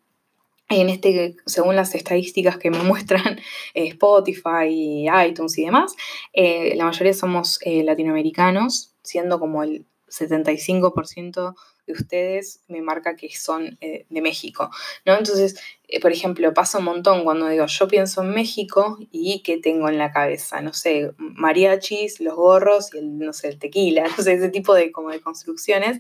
[0.70, 3.40] en este, según las estadísticas que me muestran
[3.74, 5.96] eh, Spotify, iTunes y demás,
[6.34, 13.30] eh, la mayoría somos eh, latinoamericanos, siendo como el 75% de ustedes me marca que
[13.30, 14.72] son eh, de México,
[15.06, 15.14] ¿no?
[15.14, 15.60] Entonces,
[16.02, 20.00] por ejemplo, pasa un montón cuando digo, yo pienso en México y ¿qué tengo en
[20.00, 20.62] la cabeza?
[20.62, 24.74] No sé, mariachis, los gorros y el, no sé, el tequila, no sé, ese tipo
[24.74, 26.00] de, como de construcciones,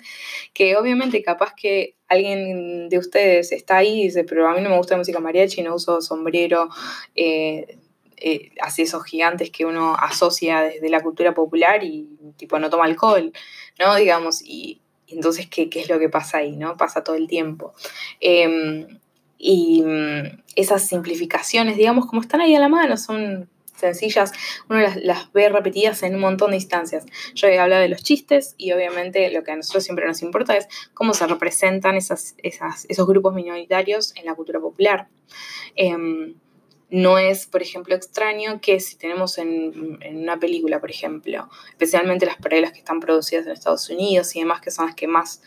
[0.53, 4.69] que obviamente capaz que alguien de ustedes está ahí y dice, pero a mí no
[4.69, 6.69] me gusta la música mariachi, no uso sombrero,
[7.15, 7.77] eh,
[8.61, 13.31] así esos gigantes que uno asocia desde la cultura popular y tipo no toma alcohol,
[13.79, 13.95] ¿no?
[13.95, 16.55] Digamos, y, entonces, ¿qué, es lo que pasa ahí?
[16.55, 16.77] ¿no?
[16.77, 17.73] Pasa todo el tiempo.
[18.19, 18.87] Em,
[19.37, 24.31] y mm, esas simplificaciones, digamos, como están ahí a la mano, son sencillas,
[24.69, 27.05] uno las, ve repetidas en un montón de instancias.
[27.33, 30.55] Yo he hablado de los chistes y obviamente lo que a nosotros siempre nos importa
[30.55, 32.35] es cómo se representan esos
[33.07, 35.07] grupos minoritarios en la cultura popular.
[35.75, 36.35] Em,
[36.89, 42.37] no es, por ejemplo, extraño que si tenemos en, una película, por ejemplo, especialmente las
[42.37, 45.41] paralelas que están producidas en Estados Unidos y demás, que son las que más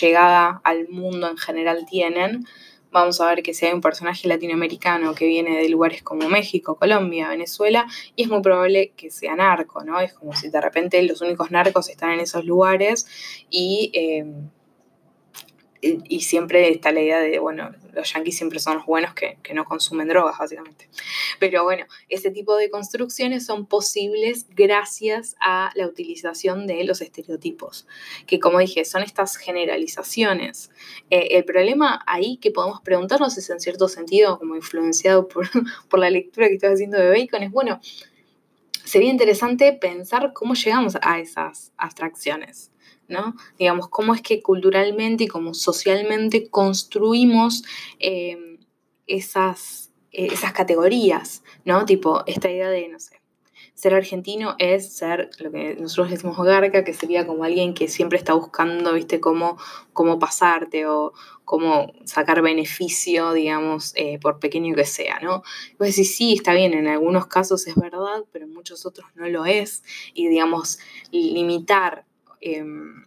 [0.00, 2.46] llegada al mundo en general tienen,
[2.92, 6.76] vamos a ver que si hay un personaje latinoamericano que viene de lugares como México,
[6.76, 9.98] Colombia, Venezuela, y es muy probable que sea narco, ¿no?
[10.00, 13.06] Es como si de repente los únicos narcos están en esos lugares
[13.50, 13.90] y...
[13.94, 14.24] Eh,
[15.82, 19.64] y, siempre está la idea de, bueno, los yanquis siempre son los buenos que, no
[19.64, 20.88] consumen drogas, básicamente.
[21.40, 27.86] Pero bueno, ese tipo de construcciones son posibles gracias a la utilización de los estereotipos,
[28.26, 30.70] que como dije, son estas generalizaciones.
[31.10, 35.48] Eh, el problema ahí que podemos preguntarnos es en cierto sentido, como influenciado por,
[35.90, 37.80] por la lectura que estoy haciendo de Bacon, es, bueno,
[38.84, 42.71] sería interesante pensar cómo llegamos a esas abstracciones.
[43.58, 47.62] Digamos, cómo es que culturalmente y como socialmente construimos
[47.98, 48.58] eh,
[49.06, 51.84] esas, eh, esas categorías, ¿no?
[51.84, 53.22] Tipo, esta idea de, no sé,
[53.74, 58.16] ser argentino es ser lo que nosotros decimos garca, que sería como alguien que siempre
[58.16, 59.58] está buscando, viste, cómo,
[59.92, 61.12] cómo pasarte o
[61.44, 65.42] cómo sacar beneficio, digamos, eh, por pequeño que sea, ¿no?
[65.78, 69.28] Pues decís, sí, está bien, en algunos casos es verdad, pero en muchos otros no
[69.28, 69.82] lo es.
[70.14, 70.78] Y, digamos,
[71.10, 72.06] limitar
[72.42, 73.04] Em,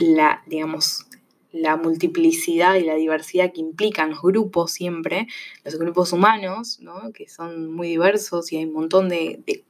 [0.00, 1.06] la, digamos,
[1.52, 5.28] la multiplicidad y la diversidad que implican los grupos siempre,
[5.64, 6.80] los grupos humanos,
[7.14, 9.64] que son muy diversos y hay un montón de,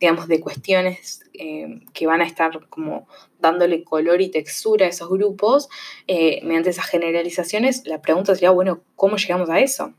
[0.00, 3.08] digamos, de cuestiones em, que van a estar como
[3.40, 5.68] dándole color y textura a esos grupos,
[6.06, 9.94] eh, mediante esas generalizaciones, la pregunta sería, bueno, ¿cómo llegamos a eso?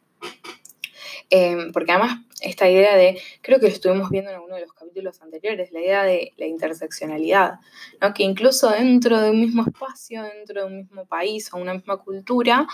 [1.29, 4.73] Em, porque además esta idea de, creo que lo estuvimos viendo en alguno de los
[4.73, 7.59] capítulos anteriores, la idea de la interseccionalidad,
[8.01, 8.13] ¿no?
[8.13, 11.97] que incluso dentro de un mismo espacio, dentro de un mismo país o una misma
[11.97, 12.67] cultura,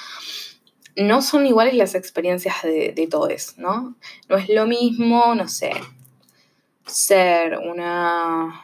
[0.96, 3.98] no son iguales las experiencias de, de todos, ¿no?
[4.30, 5.72] No es lo mismo, no sé,
[6.86, 8.62] ser una,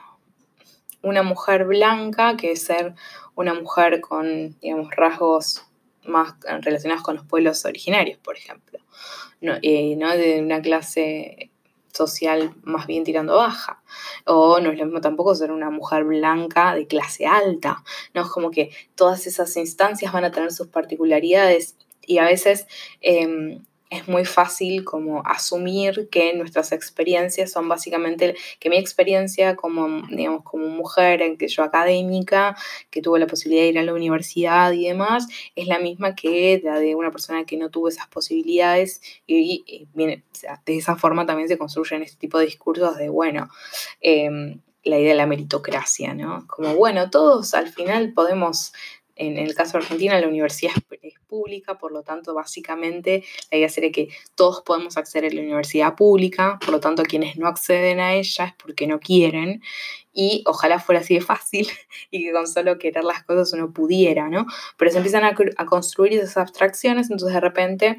[1.01, 2.93] una mujer blanca que ser
[3.35, 5.65] una mujer con, digamos, rasgos
[6.05, 8.79] más relacionados con los pueblos originarios, por ejemplo.
[9.41, 11.51] Eh, no, de una clase
[11.91, 13.81] social más bien tirando baja.
[14.25, 17.83] O no es lo mismo tampoco ser una mujer blanca de clase alta.
[18.13, 22.67] No es como que todas esas instancias van a tener sus particularidades y a veces
[23.01, 30.01] em, es muy fácil como asumir que nuestras experiencias son básicamente, que mi experiencia como,
[30.09, 32.55] digamos, como mujer, en que yo académica,
[32.89, 35.27] que tuvo la posibilidad de ir a la universidad y demás,
[35.57, 40.23] es la misma que la de una persona que no tuvo esas posibilidades y, de
[40.65, 43.49] esa forma también se construyen este tipo de discursos de, bueno,
[43.99, 46.47] em, la idea de la meritocracia, ¿no?
[46.47, 48.71] Como, bueno, todos al final podemos
[49.21, 53.69] en el caso de Argentina, la universidad es pública, por lo tanto, básicamente, la idea
[53.69, 57.99] sería que todos podemos acceder a la universidad pública, por lo tanto, quienes no acceden
[57.99, 59.61] a ella es porque no quieren,
[60.11, 61.67] y ojalá fuera así de fácil
[62.11, 64.47] y que con solo querer las cosas uno pudiera, ¿no?
[64.77, 67.97] Pero se empiezan a, a construir esas abstracciones, entonces de repente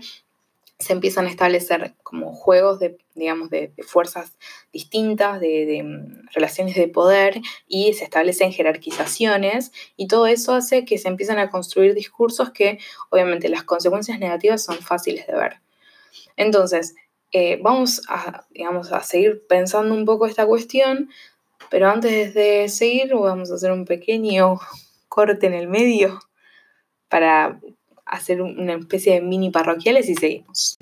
[0.81, 4.37] se empiezan a establecer como juegos de digamos, de, fuerzas
[4.73, 10.99] distintas, de, mm, relaciones de poder y se establecen jerarquizaciones y todo eso hace que
[10.99, 12.79] se empiecen a construir discursos que
[13.11, 15.61] obviamente las consecuencias negativas son fáciles de ver.
[16.37, 16.95] Entonces,
[17.33, 21.11] eh, vamos a, digamos, a seguir pensando un poco esta cuestión,
[21.71, 24.59] pero antes de seguir vamos a hacer un pequeño
[25.09, 26.21] corte en el medio
[27.09, 27.61] para
[28.05, 30.79] hacer una especie de mini parroquiales y seguimos.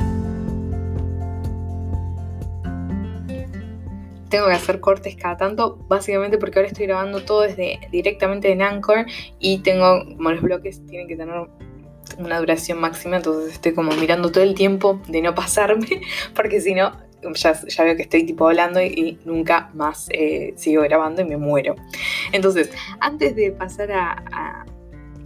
[4.30, 8.62] Tengo que hacer cortes cada tanto, básicamente porque ahora estoy grabando todo desde directamente en
[8.62, 9.04] Anchor
[9.38, 11.34] y tengo, como los bloques tienen que tener
[12.18, 16.00] una duración máxima, entonces estoy como mirando todo el tiempo de no pasarme,
[16.34, 16.92] porque si no,
[17.34, 21.36] ya, ya, veo que estoy tipo hablando y, nunca más eh, sigo grabando y me
[21.36, 21.74] muero.
[22.32, 24.64] Entonces, antes de pasar a,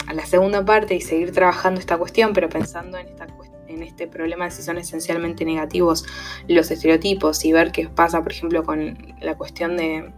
[0.06, 3.43] a la segunda parte y seguir trabajando esta cuestión, pero pensando en esta cuestión,
[3.74, 6.04] en este problema de si son esencialmente negativos
[6.48, 10.12] los estereotipos y ver qué pasa, por ejemplo, con la cuestión de,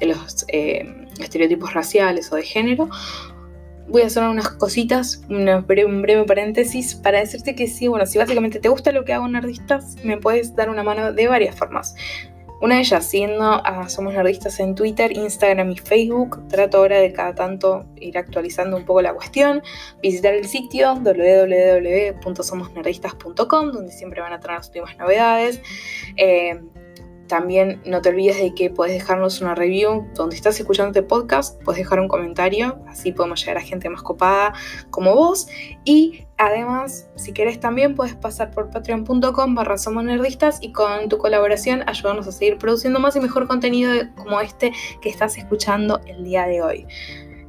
[0.00, 2.88] los eh, estereotipos raciales o de género,
[3.90, 8.60] voy a hacer unas cositas, un breve paréntesis para decirte que sí, bueno, si básicamente
[8.60, 11.94] te gusta lo que hago en Nerdistas, me puedes dar una mano de varias formas.
[12.60, 16.46] Una de ellas, siendo a Somos Nerdistas en Twitter, Instagram y Facebook.
[16.48, 19.62] Trato ahora de cada tanto ir actualizando un poco la cuestión.
[20.02, 25.62] Visitar el sitio www.somosnerdistas.com, donde siempre van a traer las últimas novedades.
[26.18, 26.60] Eh,
[27.30, 31.62] también no te olvides de que puedes dejarnos una review donde estás escuchando este podcast,
[31.62, 34.52] puedes dejar un comentario, así podemos llegar a gente más copada
[34.90, 35.46] como vos.
[35.84, 41.18] Y además, si querés también puedes pasar por patreon.com barra somos nerdistas y con tu
[41.18, 46.24] colaboración ayudarnos a seguir produciendo más y mejor contenido como este que estás escuchando el
[46.24, 46.86] día de hoy.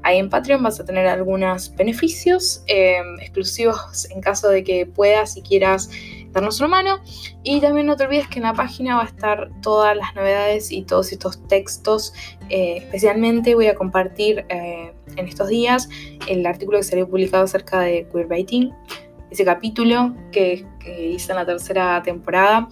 [0.03, 5.37] Ahí en Patreon vas a tener algunos beneficios eh, exclusivos en caso de que puedas
[5.37, 5.89] y quieras
[6.31, 6.99] darnos una mano.
[7.43, 10.71] Y también no te olvides que en la página va a estar todas las novedades
[10.71, 12.13] y todos estos textos.
[12.49, 15.89] Eh, especialmente voy a compartir eh, en estos días
[16.27, 18.73] el artículo que salió publicado acerca de queerbaiting,
[19.29, 22.67] ese capítulo que, que hice en la tercera temporada,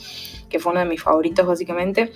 [0.50, 2.12] que fue uno de mis favoritos básicamente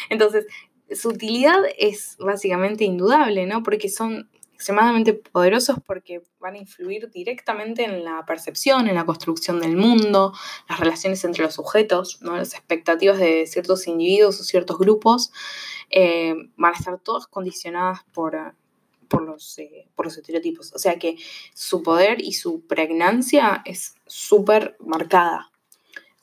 [0.08, 0.46] Entonces,
[0.90, 3.62] su utilidad es básicamente indudable, ¿no?
[3.62, 9.60] Porque son extremadamente poderosos porque van a influir directamente en la percepción, en la construcción
[9.60, 10.32] del mundo,
[10.68, 12.36] las relaciones entre los sujetos, ¿no?
[12.36, 15.32] las expectativas de ciertos individuos o ciertos grupos
[15.90, 18.54] eh, van a estar todas condicionadas por,
[19.08, 20.72] por, los, eh, por los estereotipos.
[20.74, 21.16] O sea que
[21.52, 25.50] su poder y su pregnancia es súper marcada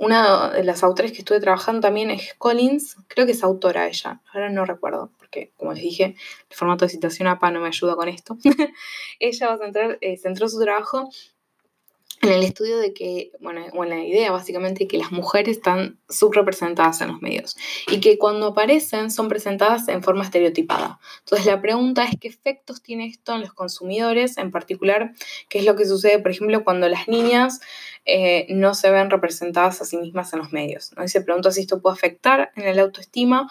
[0.02, 4.20] una de las autores que estuve trabajando también es Collins, creo que es autora ella,
[4.34, 6.16] ahora no recuerdo, porque como les dije,
[6.50, 8.36] el formato de citación APA no me ayuda con esto.
[9.20, 11.08] ella va a centrar, eh, centró su trabajo
[12.22, 15.99] en el estudio de que, bueno, o en la idea básicamente que las mujeres están
[16.08, 20.99] subrepresentadas en los medios y que cuando aparecen son presentadas en forma estereotipada.
[21.20, 25.14] Entonces la pregunta es qué efectos tiene esto en los consumidores, en particular,
[25.49, 27.62] qué es lo que sucede, por ejemplo, cuando las niñas
[28.04, 30.91] eh, no se ven representadas a sí mismas en los medios.
[30.97, 31.04] ¿no?
[31.04, 33.47] Y se pregunta si esto puede afectar en el autoestima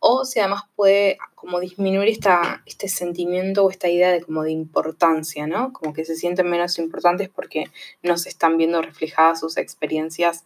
[0.00, 4.50] o si además puede como disminuir esta, este sentimiento o esta idea de como de
[4.52, 5.72] importancia, ¿no?
[5.72, 7.64] Como que se sienten menos importantes porque
[8.02, 10.44] no se están viendo reflejadas sus experiencias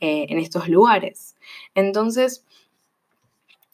[0.00, 1.36] eh, en estos lugares.
[1.74, 2.44] Entonces,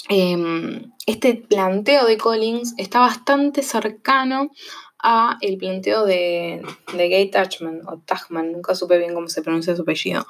[0.08, 4.50] em, este planteo de Collins está bastante cercano
[5.04, 6.62] a el planteo de,
[6.96, 10.26] de Gay Tachman, o Tachman, nunca supe bien cómo se pronuncia su apellido.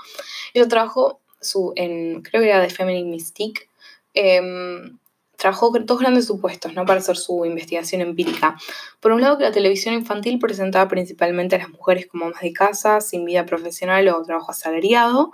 [0.52, 3.68] Ella trabajó su, en, creo que era de Feminine Mystique,
[4.14, 4.98] em,
[5.36, 6.84] trabajó dos grandes supuestos ¿no?
[6.84, 8.56] para hacer su investigación empírica.
[8.98, 12.52] Por un lado, que la televisión infantil presentaba principalmente a las mujeres como amas de
[12.52, 15.32] casa, sin vida profesional o trabajo asalariado.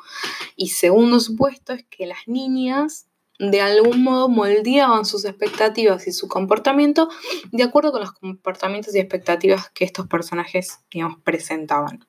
[0.57, 3.07] Y segundo supuesto es que las niñas
[3.41, 7.09] de algún modo moldeaban sus expectativas y su comportamiento
[7.51, 10.81] de acuerdo con los comportamientos y expectativas que estos personajes,
[11.25, 12.07] presentaban.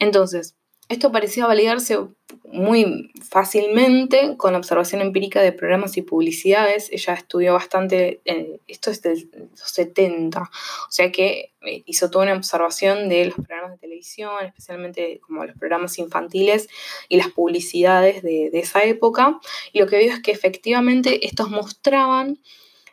[0.00, 0.56] Entonces,
[0.90, 1.98] esto parecía validarse
[2.44, 6.90] muy fácilmente con la observación empírica de programas y publicidades.
[6.90, 8.20] Ella estudió bastante,
[8.66, 13.34] esto es de los 70, o sea que eh, hizo toda una observación de los
[13.36, 16.68] programas de televisión, especialmente como los programas infantiles
[17.08, 19.38] y las publicidades de, de esa época.
[19.72, 22.40] Y lo que vio es que efectivamente estos mostraban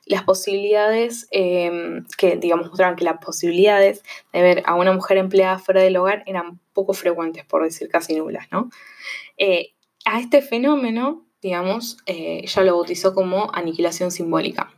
[0.10, 4.04] las posibilidades, em, que digamos mostraban que las posibilidades
[4.34, 8.16] de ver a una mujer empleada fuera del hogar eran poco frecuentes, por decir casi
[8.16, 8.70] nulas, ¿no?
[9.38, 9.74] Eh,
[10.06, 14.72] a este fenómeno, digamos, eh, ella lo bautizó como aniquilación simbólica.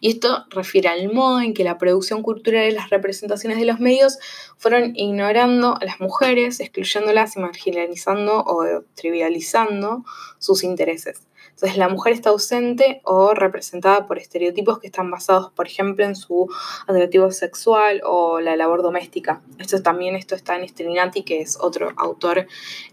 [0.00, 3.80] Y esto refiere al modo en que la producción cultural y las representaciones de los
[3.80, 4.18] medios
[4.56, 10.04] fueron ignorando a las mujeres, excluyéndolas y marginalizando o trivializando
[10.38, 11.26] sus intereses.
[11.56, 16.14] Entonces la mujer está ausente o representada por estereotipos que están basados, por ejemplo, en
[16.14, 16.52] su
[16.86, 19.40] atractivo sexual o la labor doméstica.
[19.58, 22.46] Esto también esto está en Strinati, que es otro autor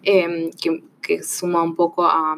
[0.04, 0.50] em,
[1.02, 2.38] que, suma un poco a,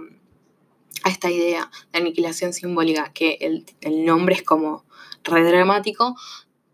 [1.05, 4.83] esta idea de aniquilación simbólica, que el, nombre es como
[5.23, 6.15] redramático,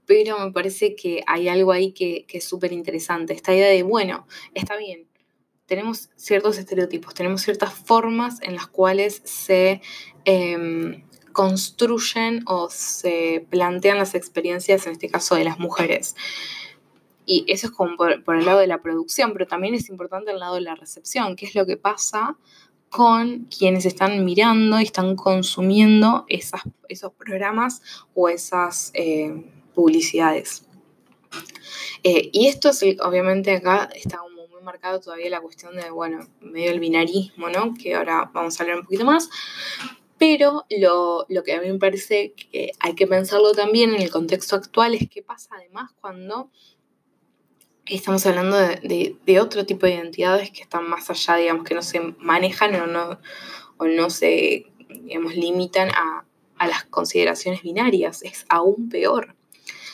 [0.05, 3.33] pero me parece que hay algo ahí que es súper interesante.
[3.33, 5.10] Esta idea de, bueno, está bien,
[5.71, 9.81] tenemos ciertos estereotipos, tenemos ciertas formas en las cuales se
[10.25, 16.17] em, construyen o se plantean las experiencias, en este caso de las mujeres.
[17.25, 20.39] Y eso es como por, el lado de la producción, pero también es importante el
[20.39, 22.35] lado de la recepción, qué es lo que pasa
[22.89, 27.81] con quienes están mirando y están consumiendo esas, esos programas
[28.13, 30.65] o esas eh, publicidades.
[32.03, 34.21] Eh, y esto es, obviamente acá está
[34.61, 37.73] marcado todavía la cuestión de, bueno, medio el binarismo, ¿no?
[37.73, 39.29] Que ahora vamos a hablar un poquito más.
[40.17, 44.55] Pero lo, que a mí me parece que hay que pensarlo también en el contexto
[44.55, 46.51] actual es qué pasa además cuando
[47.87, 51.99] estamos hablando de, otro tipo de identidades que están más allá, digamos, que no se
[52.19, 53.19] manejan o no,
[53.77, 56.25] o no se, digamos, limitan a,
[56.57, 58.21] a las consideraciones binarias.
[58.21, 59.35] Es aún peor.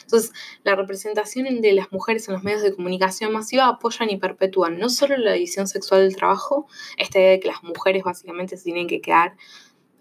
[0.08, 0.32] Entonces,
[0.64, 4.88] la representación de las mujeres en los medios de comunicación masiva apoyan y perpetúan no
[4.88, 8.86] solo la división sexual del trabajo, esta idea de que las mujeres básicamente se tienen
[8.86, 9.36] que quedar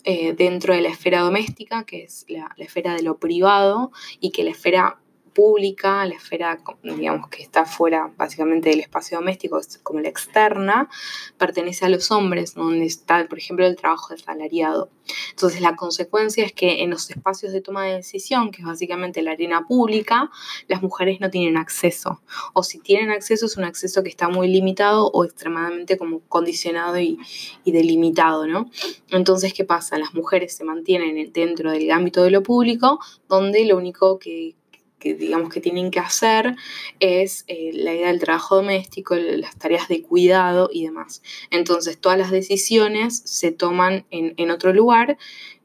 [0.06, 3.92] eh, dentro de la esfera doméstica, que es la, la esfera de lo privado,
[4.22, 5.02] y que la esfera
[5.38, 10.90] pública, la esfera, digamos, que está fuera básicamente del espacio doméstico, como la externa,
[11.38, 14.90] pertenece a los hombres, donde está, por ejemplo, el trabajo asalariado.
[15.30, 19.22] Entonces, la consecuencia es que en los espacios de toma de decisión, que es básicamente
[19.22, 20.32] la arena pública,
[20.68, 22.20] las mujeres no tienen acceso.
[22.54, 26.98] O si tienen acceso, es un acceso que está muy limitado o extremadamente como condicionado
[26.98, 27.20] y,
[27.64, 28.72] y delimitado, ¿no?
[29.12, 30.00] Entonces, ¿qué pasa?
[30.00, 34.56] Las mujeres se mantienen dentro del ámbito de lo público, donde lo único que
[35.00, 36.56] que digamos que tienen que hacer
[37.00, 41.22] es eh, la idea del trabajo doméstico, las tareas de cuidado y demás.
[41.52, 45.18] Entonces todas las decisiones se toman en, otro lugar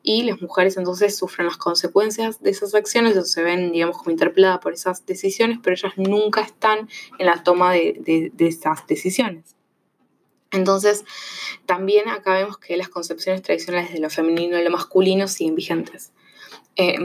[0.03, 4.11] y las mujeres entonces sufren las consecuencias de esas acciones o se ven, digamos, como
[4.11, 9.55] interpeladas por esas decisiones, pero ellas nunca están en la toma de, esas decisiones.
[10.51, 11.05] Entonces,
[11.64, 16.12] también acá vemos que las concepciones tradicionales de lo femenino y lo masculino siguen vigentes.
[16.76, 16.99] Eh,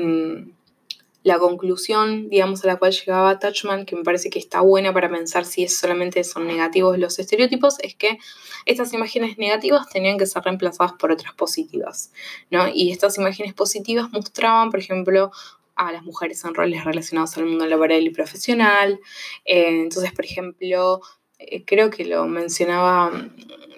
[1.27, 5.09] la conclusión, digamos, a la cual llegaba Touchman, que me parece que está buena para
[5.09, 8.17] pensar si solamente son negativos los estereotipos, es que
[8.65, 12.13] estas imágenes negativas tenían que ser reemplazadas por otras positivas,
[12.49, 12.69] ¿no?
[12.73, 15.31] Y estas imágenes positivas mostraban, por ejemplo,
[15.75, 19.01] a las mujeres en roles relacionados al mundo laboral y profesional.
[19.43, 21.01] Eh, entonces, por ejemplo,
[21.39, 23.11] eh, creo que lo mencionaba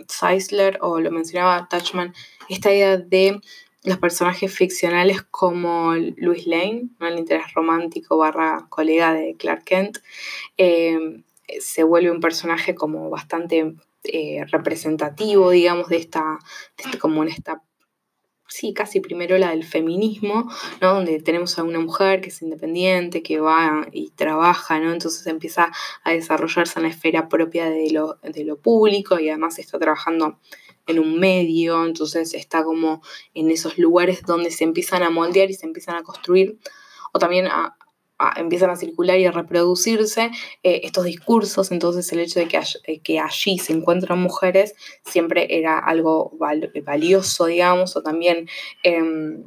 [0.07, 2.13] Zeisler o lo mencionaba Touchman,
[2.47, 3.41] esta idea de
[3.83, 9.99] los personajes ficcionales como Louis Lane, el interés romántico barra colega de Clark Kent,
[10.57, 11.23] em,
[11.59, 13.73] se vuelve un personaje como bastante
[14.03, 16.39] eh, representativo, digamos, de esta,
[16.77, 17.61] de este, como en esta
[18.49, 20.49] sí, casi primero la del feminismo,
[20.81, 20.95] ¿no?
[20.95, 24.91] Donde tenemos a una mujer que es independiente, que va y trabaja, ¿no?
[24.91, 25.71] Entonces empieza
[26.03, 30.39] a desarrollarse en la esfera propia de lo, de lo público y además está trabajando
[30.89, 33.01] en un medio, entonces está como
[33.33, 36.59] en esos lugares donde se empiezan a moldear y se empiezan a construir,
[37.13, 37.77] o también a,
[38.35, 40.31] empiezan a circular y a reproducirse
[40.63, 44.75] eh, estos discursos, entonces el hecho de que, eh, que, allí se encuentran mujeres
[45.05, 46.33] siempre era algo
[46.83, 48.49] valioso, digamos, o también
[48.83, 49.45] em,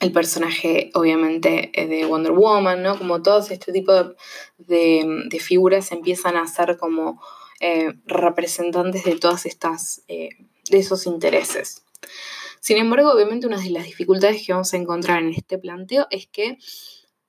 [0.00, 2.98] el personaje, obviamente, eh, de Wonder Woman, ¿no?
[2.98, 7.20] Como todos este tipo de, de, figuras empiezan a ser como
[8.06, 10.30] representantes de todas estas, de
[10.70, 11.84] esos intereses.
[12.60, 16.26] Sin embargo, obviamente una de las dificultades que vamos a encontrar en este planteo es
[16.26, 16.58] que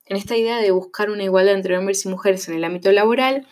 [0.06, 3.46] en esta idea de buscar una igualdad entre hombres y mujeres en el ámbito laboral,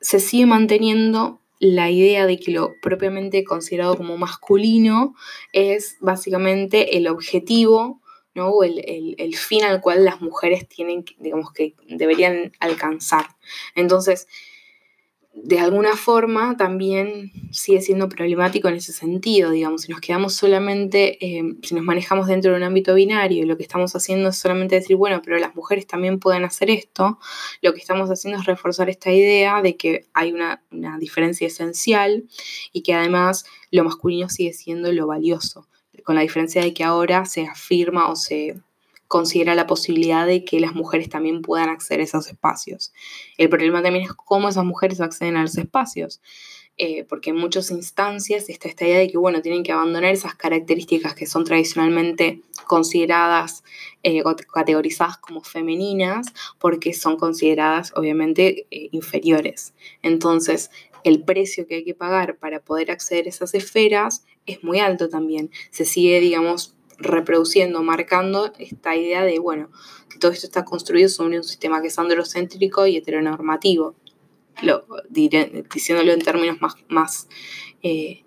[0.00, 5.14] se sigue manteniendo la idea de que lo propiamente considerado como masculino
[5.52, 8.00] es básicamente el objetivo
[8.34, 8.48] ¿no?
[8.48, 8.82] o el,
[9.18, 13.26] el, fin al cual las mujeres tienen, digamos que deberían alcanzar.
[13.74, 14.26] Entonces,
[15.32, 21.24] de alguna forma también sigue siendo problemático en ese sentido, digamos, si nos quedamos solamente,
[21.24, 24.36] eh, si nos manejamos dentro de un ámbito binario y lo que estamos haciendo es
[24.36, 27.18] solamente decir, bueno, pero las mujeres también pueden hacer esto,
[27.62, 32.24] lo que estamos haciendo es reforzar esta idea de que hay una, una diferencia esencial
[32.72, 35.68] y que además lo masculino sigue siendo lo valioso,
[36.02, 38.60] con la diferencia de que ahora se afirma o se
[39.10, 42.92] considera la posibilidad de que las mujeres también puedan acceder a esos espacios.
[43.38, 46.20] El problema también es cómo esas mujeres acceden a los espacios.
[46.76, 50.36] Eh, porque en muchas instancias está esta idea de que, bueno, tienen que abandonar esas
[50.36, 53.64] características que son tradicionalmente consideradas,
[54.04, 54.22] eh,
[54.54, 56.28] categorizadas como femeninas,
[56.60, 59.74] porque son consideradas, obviamente, eh, inferiores.
[60.02, 60.70] Entonces,
[61.02, 65.08] el precio que hay que pagar para poder acceder a esas esferas es muy alto
[65.08, 65.50] también.
[65.72, 69.70] Se sigue, digamos, reproduciendo, marcando esta idea de, bueno,
[70.08, 73.94] que todo esto está construido sobre un sistema que es androcéntrico y heteronormativo.
[74.62, 77.28] Lo, diciéndolo en términos más, más
[77.82, 78.24] eh,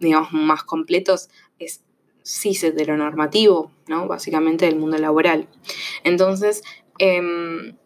[0.00, 1.82] digamos, más completos, es
[2.22, 4.08] cis heteronormativo, ¿no?
[4.08, 5.48] Básicamente del mundo laboral.
[6.02, 6.62] Entonces,
[6.98, 7.76] em,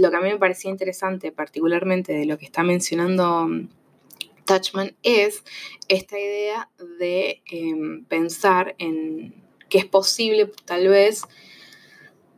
[0.00, 3.48] lo que a mí me parecía interesante, particularmente de lo que está mencionando
[4.46, 5.44] Touchman, es
[5.88, 9.41] esta idea de em, pensar en
[9.72, 11.22] que es posible tal vez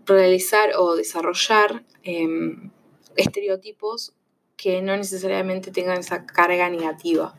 [0.07, 2.70] realizar o desarrollar em,
[3.16, 4.14] estereotipos
[4.57, 7.35] que no necesariamente tengan esa carga negativa.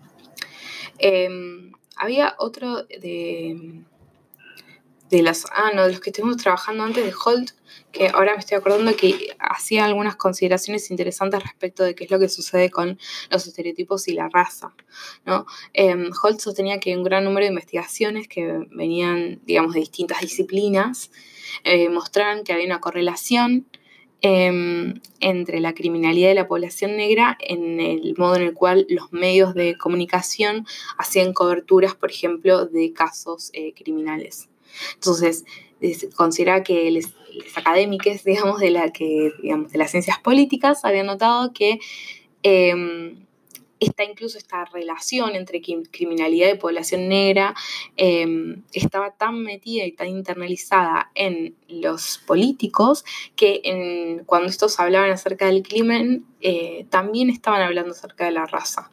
[0.97, 3.85] Em, había otro de,
[5.10, 7.51] de las, ah, no, de los que estuvimos trabajando antes de Holt,
[7.91, 12.20] que ahora me estoy acordando que hacía algunas consideraciones interesantes respecto de qué es lo
[12.20, 12.99] que sucede con
[13.30, 14.74] los estereotipos y la raza.
[15.26, 15.45] ¿no?
[15.74, 21.12] Em, Holt sostenía que un gran número de investigaciones que venían, digamos, de distintas disciplinas
[21.64, 23.68] eh, mostraban que había una correlación
[24.22, 29.12] em, entre la criminalidad de la población negra en el modo en el cual los
[29.14, 30.66] medios de comunicación
[30.97, 34.49] hacían coberturas, por ejemplo, de casos eh, criminales.
[34.95, 35.45] Entonces,
[36.15, 37.13] considera que los,
[37.55, 41.80] académicos, digamos, de, la que, digamos, de las ciencias políticas habían notado que
[42.43, 43.15] eh,
[44.09, 47.53] incluso esta relación entre criminalidad y población negra
[47.97, 53.05] em, estaba tan metida y tan internalizada en los políticos
[53.36, 58.91] que cuando estos hablaban acerca del crimen eh, también estaban hablando acerca de la raza.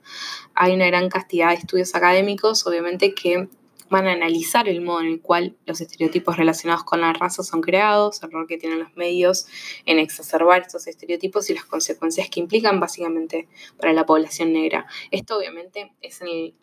[0.55, 3.49] Hay una gran cantidad de estudios académicos, obviamente, que
[3.93, 7.61] van a analizar el modo en el cual los estereotipos relacionados con la raza son
[7.61, 9.47] creados, el rol que tienen los medios
[9.85, 14.87] en exacerbar estos estereotipos y las consecuencias que implican básicamente para la población negra.
[15.11, 16.55] Esto obviamente es en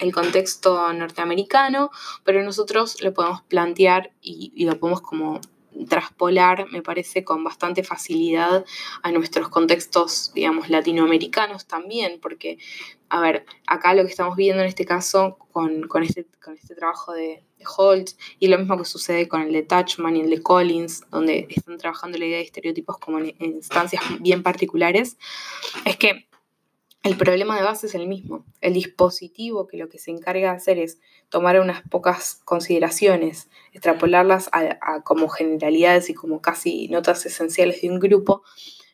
[0.00, 1.90] el, contexto norteamericano,
[2.24, 5.40] pero nosotros lo podemos plantear y, y lo podemos como
[5.88, 8.64] traspolar, me parece, con bastante facilidad
[9.02, 12.58] a nuestros contextos, digamos, latinoamericanos también, porque,
[13.08, 17.12] a ver, acá lo que estamos viendo en este caso con, este, con este trabajo
[17.12, 17.42] de,
[17.76, 18.10] Holt
[18.40, 21.78] y lo mismo que sucede con el de Touchman y el de Collins, donde están
[21.78, 25.16] trabajando la idea de estereotipos como en instancias bien particulares,
[25.84, 26.26] es que
[27.02, 28.44] el problema de base es el mismo.
[28.60, 34.48] El dispositivo que lo que se encarga de hacer es tomar unas pocas consideraciones, extrapolarlas
[34.52, 38.42] a, como generalidades y como casi notas esenciales de un grupo,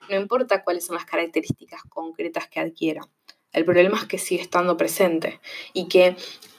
[0.09, 3.03] no importa cuáles son las características concretas que adquiera.
[3.53, 5.41] El problema es que sigue estando presente
[5.75, 6.17] y que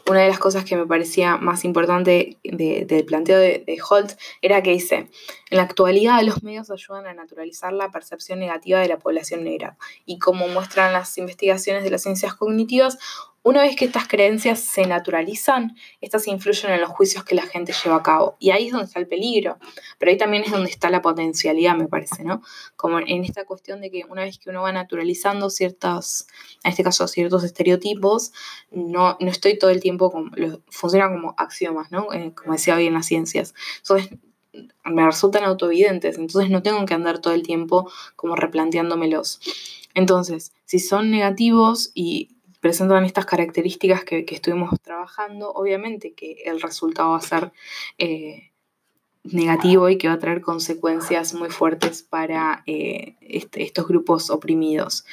[0.10, 4.64] una de las cosas que me parecía más importante del planteo de, de Holt era
[4.64, 5.10] que dice,
[5.50, 9.78] en la actualidad los medios ayudan a naturalizar la percepción negativa de la población negra
[10.06, 12.98] y como muestran las investigaciones de las ciencias cognitivas,
[13.50, 17.74] una vez que estas creencias se naturalizan, estas influyen en los juicios que la gente
[17.74, 18.36] lleva a cabo.
[18.38, 19.58] Y ahí es donde está el peligro.
[19.98, 22.44] Pero ahí también es donde está la potencialidad, me parece, ¿no?
[22.76, 26.28] Como en esta cuestión de que una vez que uno va naturalizando ciertas,
[26.64, 28.34] en este caso, ciertos estereotipos,
[28.70, 30.30] no, no estoy todo el tiempo, como,
[30.70, 32.14] funciona como axiomas, ¿no?
[32.14, 33.56] Eh, como decía hoy en las ciencias.
[33.80, 34.12] Entonces,
[34.86, 39.40] me resultan autoevidentes, entonces no tengo que andar todo el tiempo como replanteándomelos.
[39.96, 42.30] Entonces, si son negativos y
[42.60, 47.52] presentan estas características que, estuvimos trabajando, obviamente que el resultado va a ser
[47.98, 48.52] eh,
[49.24, 55.06] negativo y que va a traer consecuencias muy fuertes para eh, este, estos grupos oprimidos.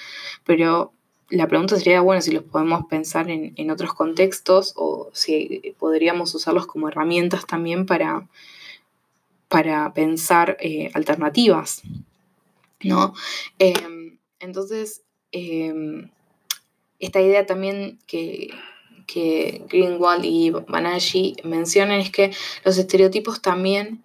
[0.45, 0.93] Pero
[1.29, 6.67] la pregunta sería, bueno, si los podemos pensar en, otros contextos o si podríamos usarlos
[6.67, 8.29] como herramientas también para,
[9.49, 11.83] para pensar eh, alternativas,
[12.83, 13.15] ¿no?
[13.59, 16.11] Em, entonces, em,
[17.01, 18.51] esta idea también que,
[19.69, 22.33] Greenwald y Banashi mencionan es que
[22.65, 24.03] los estereotipos también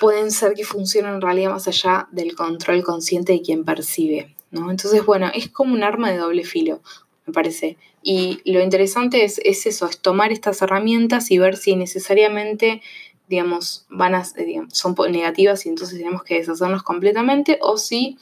[0.00, 4.34] pueden ser que funcionen en realidad más allá del control consciente de quien percibe.
[4.50, 4.70] ¿no?
[4.70, 6.80] Entonces, bueno, es como un arma de doble filo,
[7.26, 7.76] me parece.
[8.02, 12.82] Y lo interesante es, eso, es tomar estas herramientas y ver si necesariamente,
[13.28, 14.24] digamos, van a,
[14.72, 18.18] son negativas y entonces tenemos que deshacernos completamente o si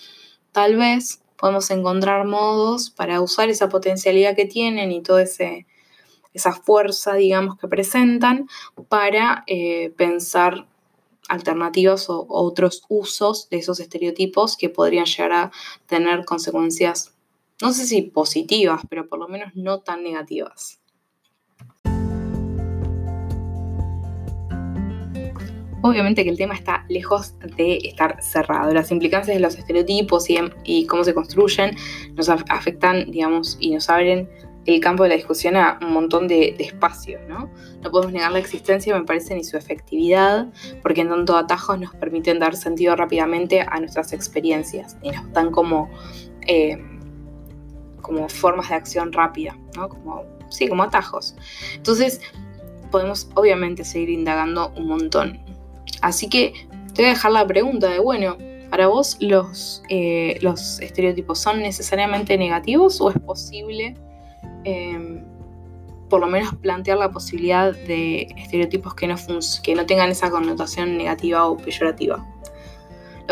[0.53, 7.15] tal vez podemos encontrar modos para usar esa potencialidad que tienen y toda esa fuerza,
[7.15, 8.47] digamos, que presentan
[8.89, 10.67] para eh, pensar
[11.29, 15.53] alternativas o otros usos de esos estereotipos que podrían llegar a
[15.87, 17.15] tener consecuencias,
[17.63, 20.80] no sé si positivas, pero por lo menos no tan negativas.
[25.83, 28.73] Obviamente que el tema está lejos de estar cerrado.
[28.73, 30.27] Las implicancias de los estereotipos
[30.65, 31.75] y, cómo se construyen
[32.15, 34.29] nos afectan, digamos, y nos abren
[34.67, 37.51] el campo de la discusión a un montón de, espacios, ¿no?
[37.83, 40.53] No podemos negar la existencia, me parece, ni su efectividad,
[40.83, 45.51] porque en tanto atajos nos permiten dar sentido rápidamente a nuestras experiencias y nos dan
[45.51, 45.91] como,
[46.47, 46.79] eh,
[48.03, 49.89] como formas de acción rápida, ¿no?
[49.89, 51.37] Como, sí, como atajos.
[51.75, 52.21] Entonces,
[52.91, 55.50] podemos obviamente seguir indagando un montón.
[56.03, 56.53] Así que
[56.95, 58.37] te voy a dejar la pregunta de, bueno,
[58.71, 60.39] ¿para vos los, eh,
[60.81, 63.95] estereotipos son necesariamente negativos o es posible
[64.65, 65.25] em,
[66.09, 69.17] por lo menos plantear la posibilidad de estereotipos que no,
[69.63, 72.27] que no tengan esa connotación negativa o peyorativa?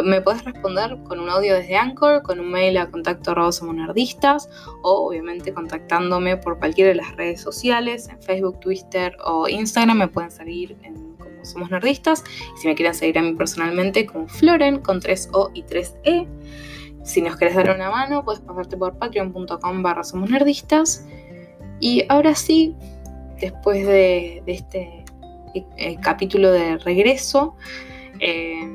[0.04, 3.34] Me puedes responder con un audio desde Anchor, con un mail a contacto
[3.72, 4.48] nerdistas
[4.82, 9.98] o obviamente contactándome por cualquiera de las redes sociales, en Facebook, Twitter o Instagram.
[9.98, 11.18] Me pueden seguir en
[11.49, 12.24] somos Nerdistas.
[12.57, 16.26] Y si me quieren seguir a mí personalmente, con Floren, con 3O y 3E.
[17.03, 21.07] Si nos querés dar una mano, puedes pasarte por patreon.com barra Somos Nerdistas.
[21.80, 22.74] Y ahora sí,
[23.40, 25.05] después de, este
[25.55, 27.57] eh, capítulo de regreso,
[28.20, 28.68] eh,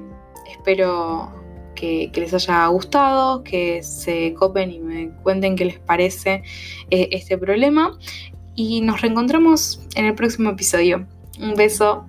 [0.52, 1.44] espero
[1.76, 6.44] que, les haya gustado, que se copen y me cuenten qué les parece
[6.90, 7.98] eh, este problema.
[8.56, 11.06] Y nos reencontramos en el próximo episodio.
[11.40, 12.06] Un beso.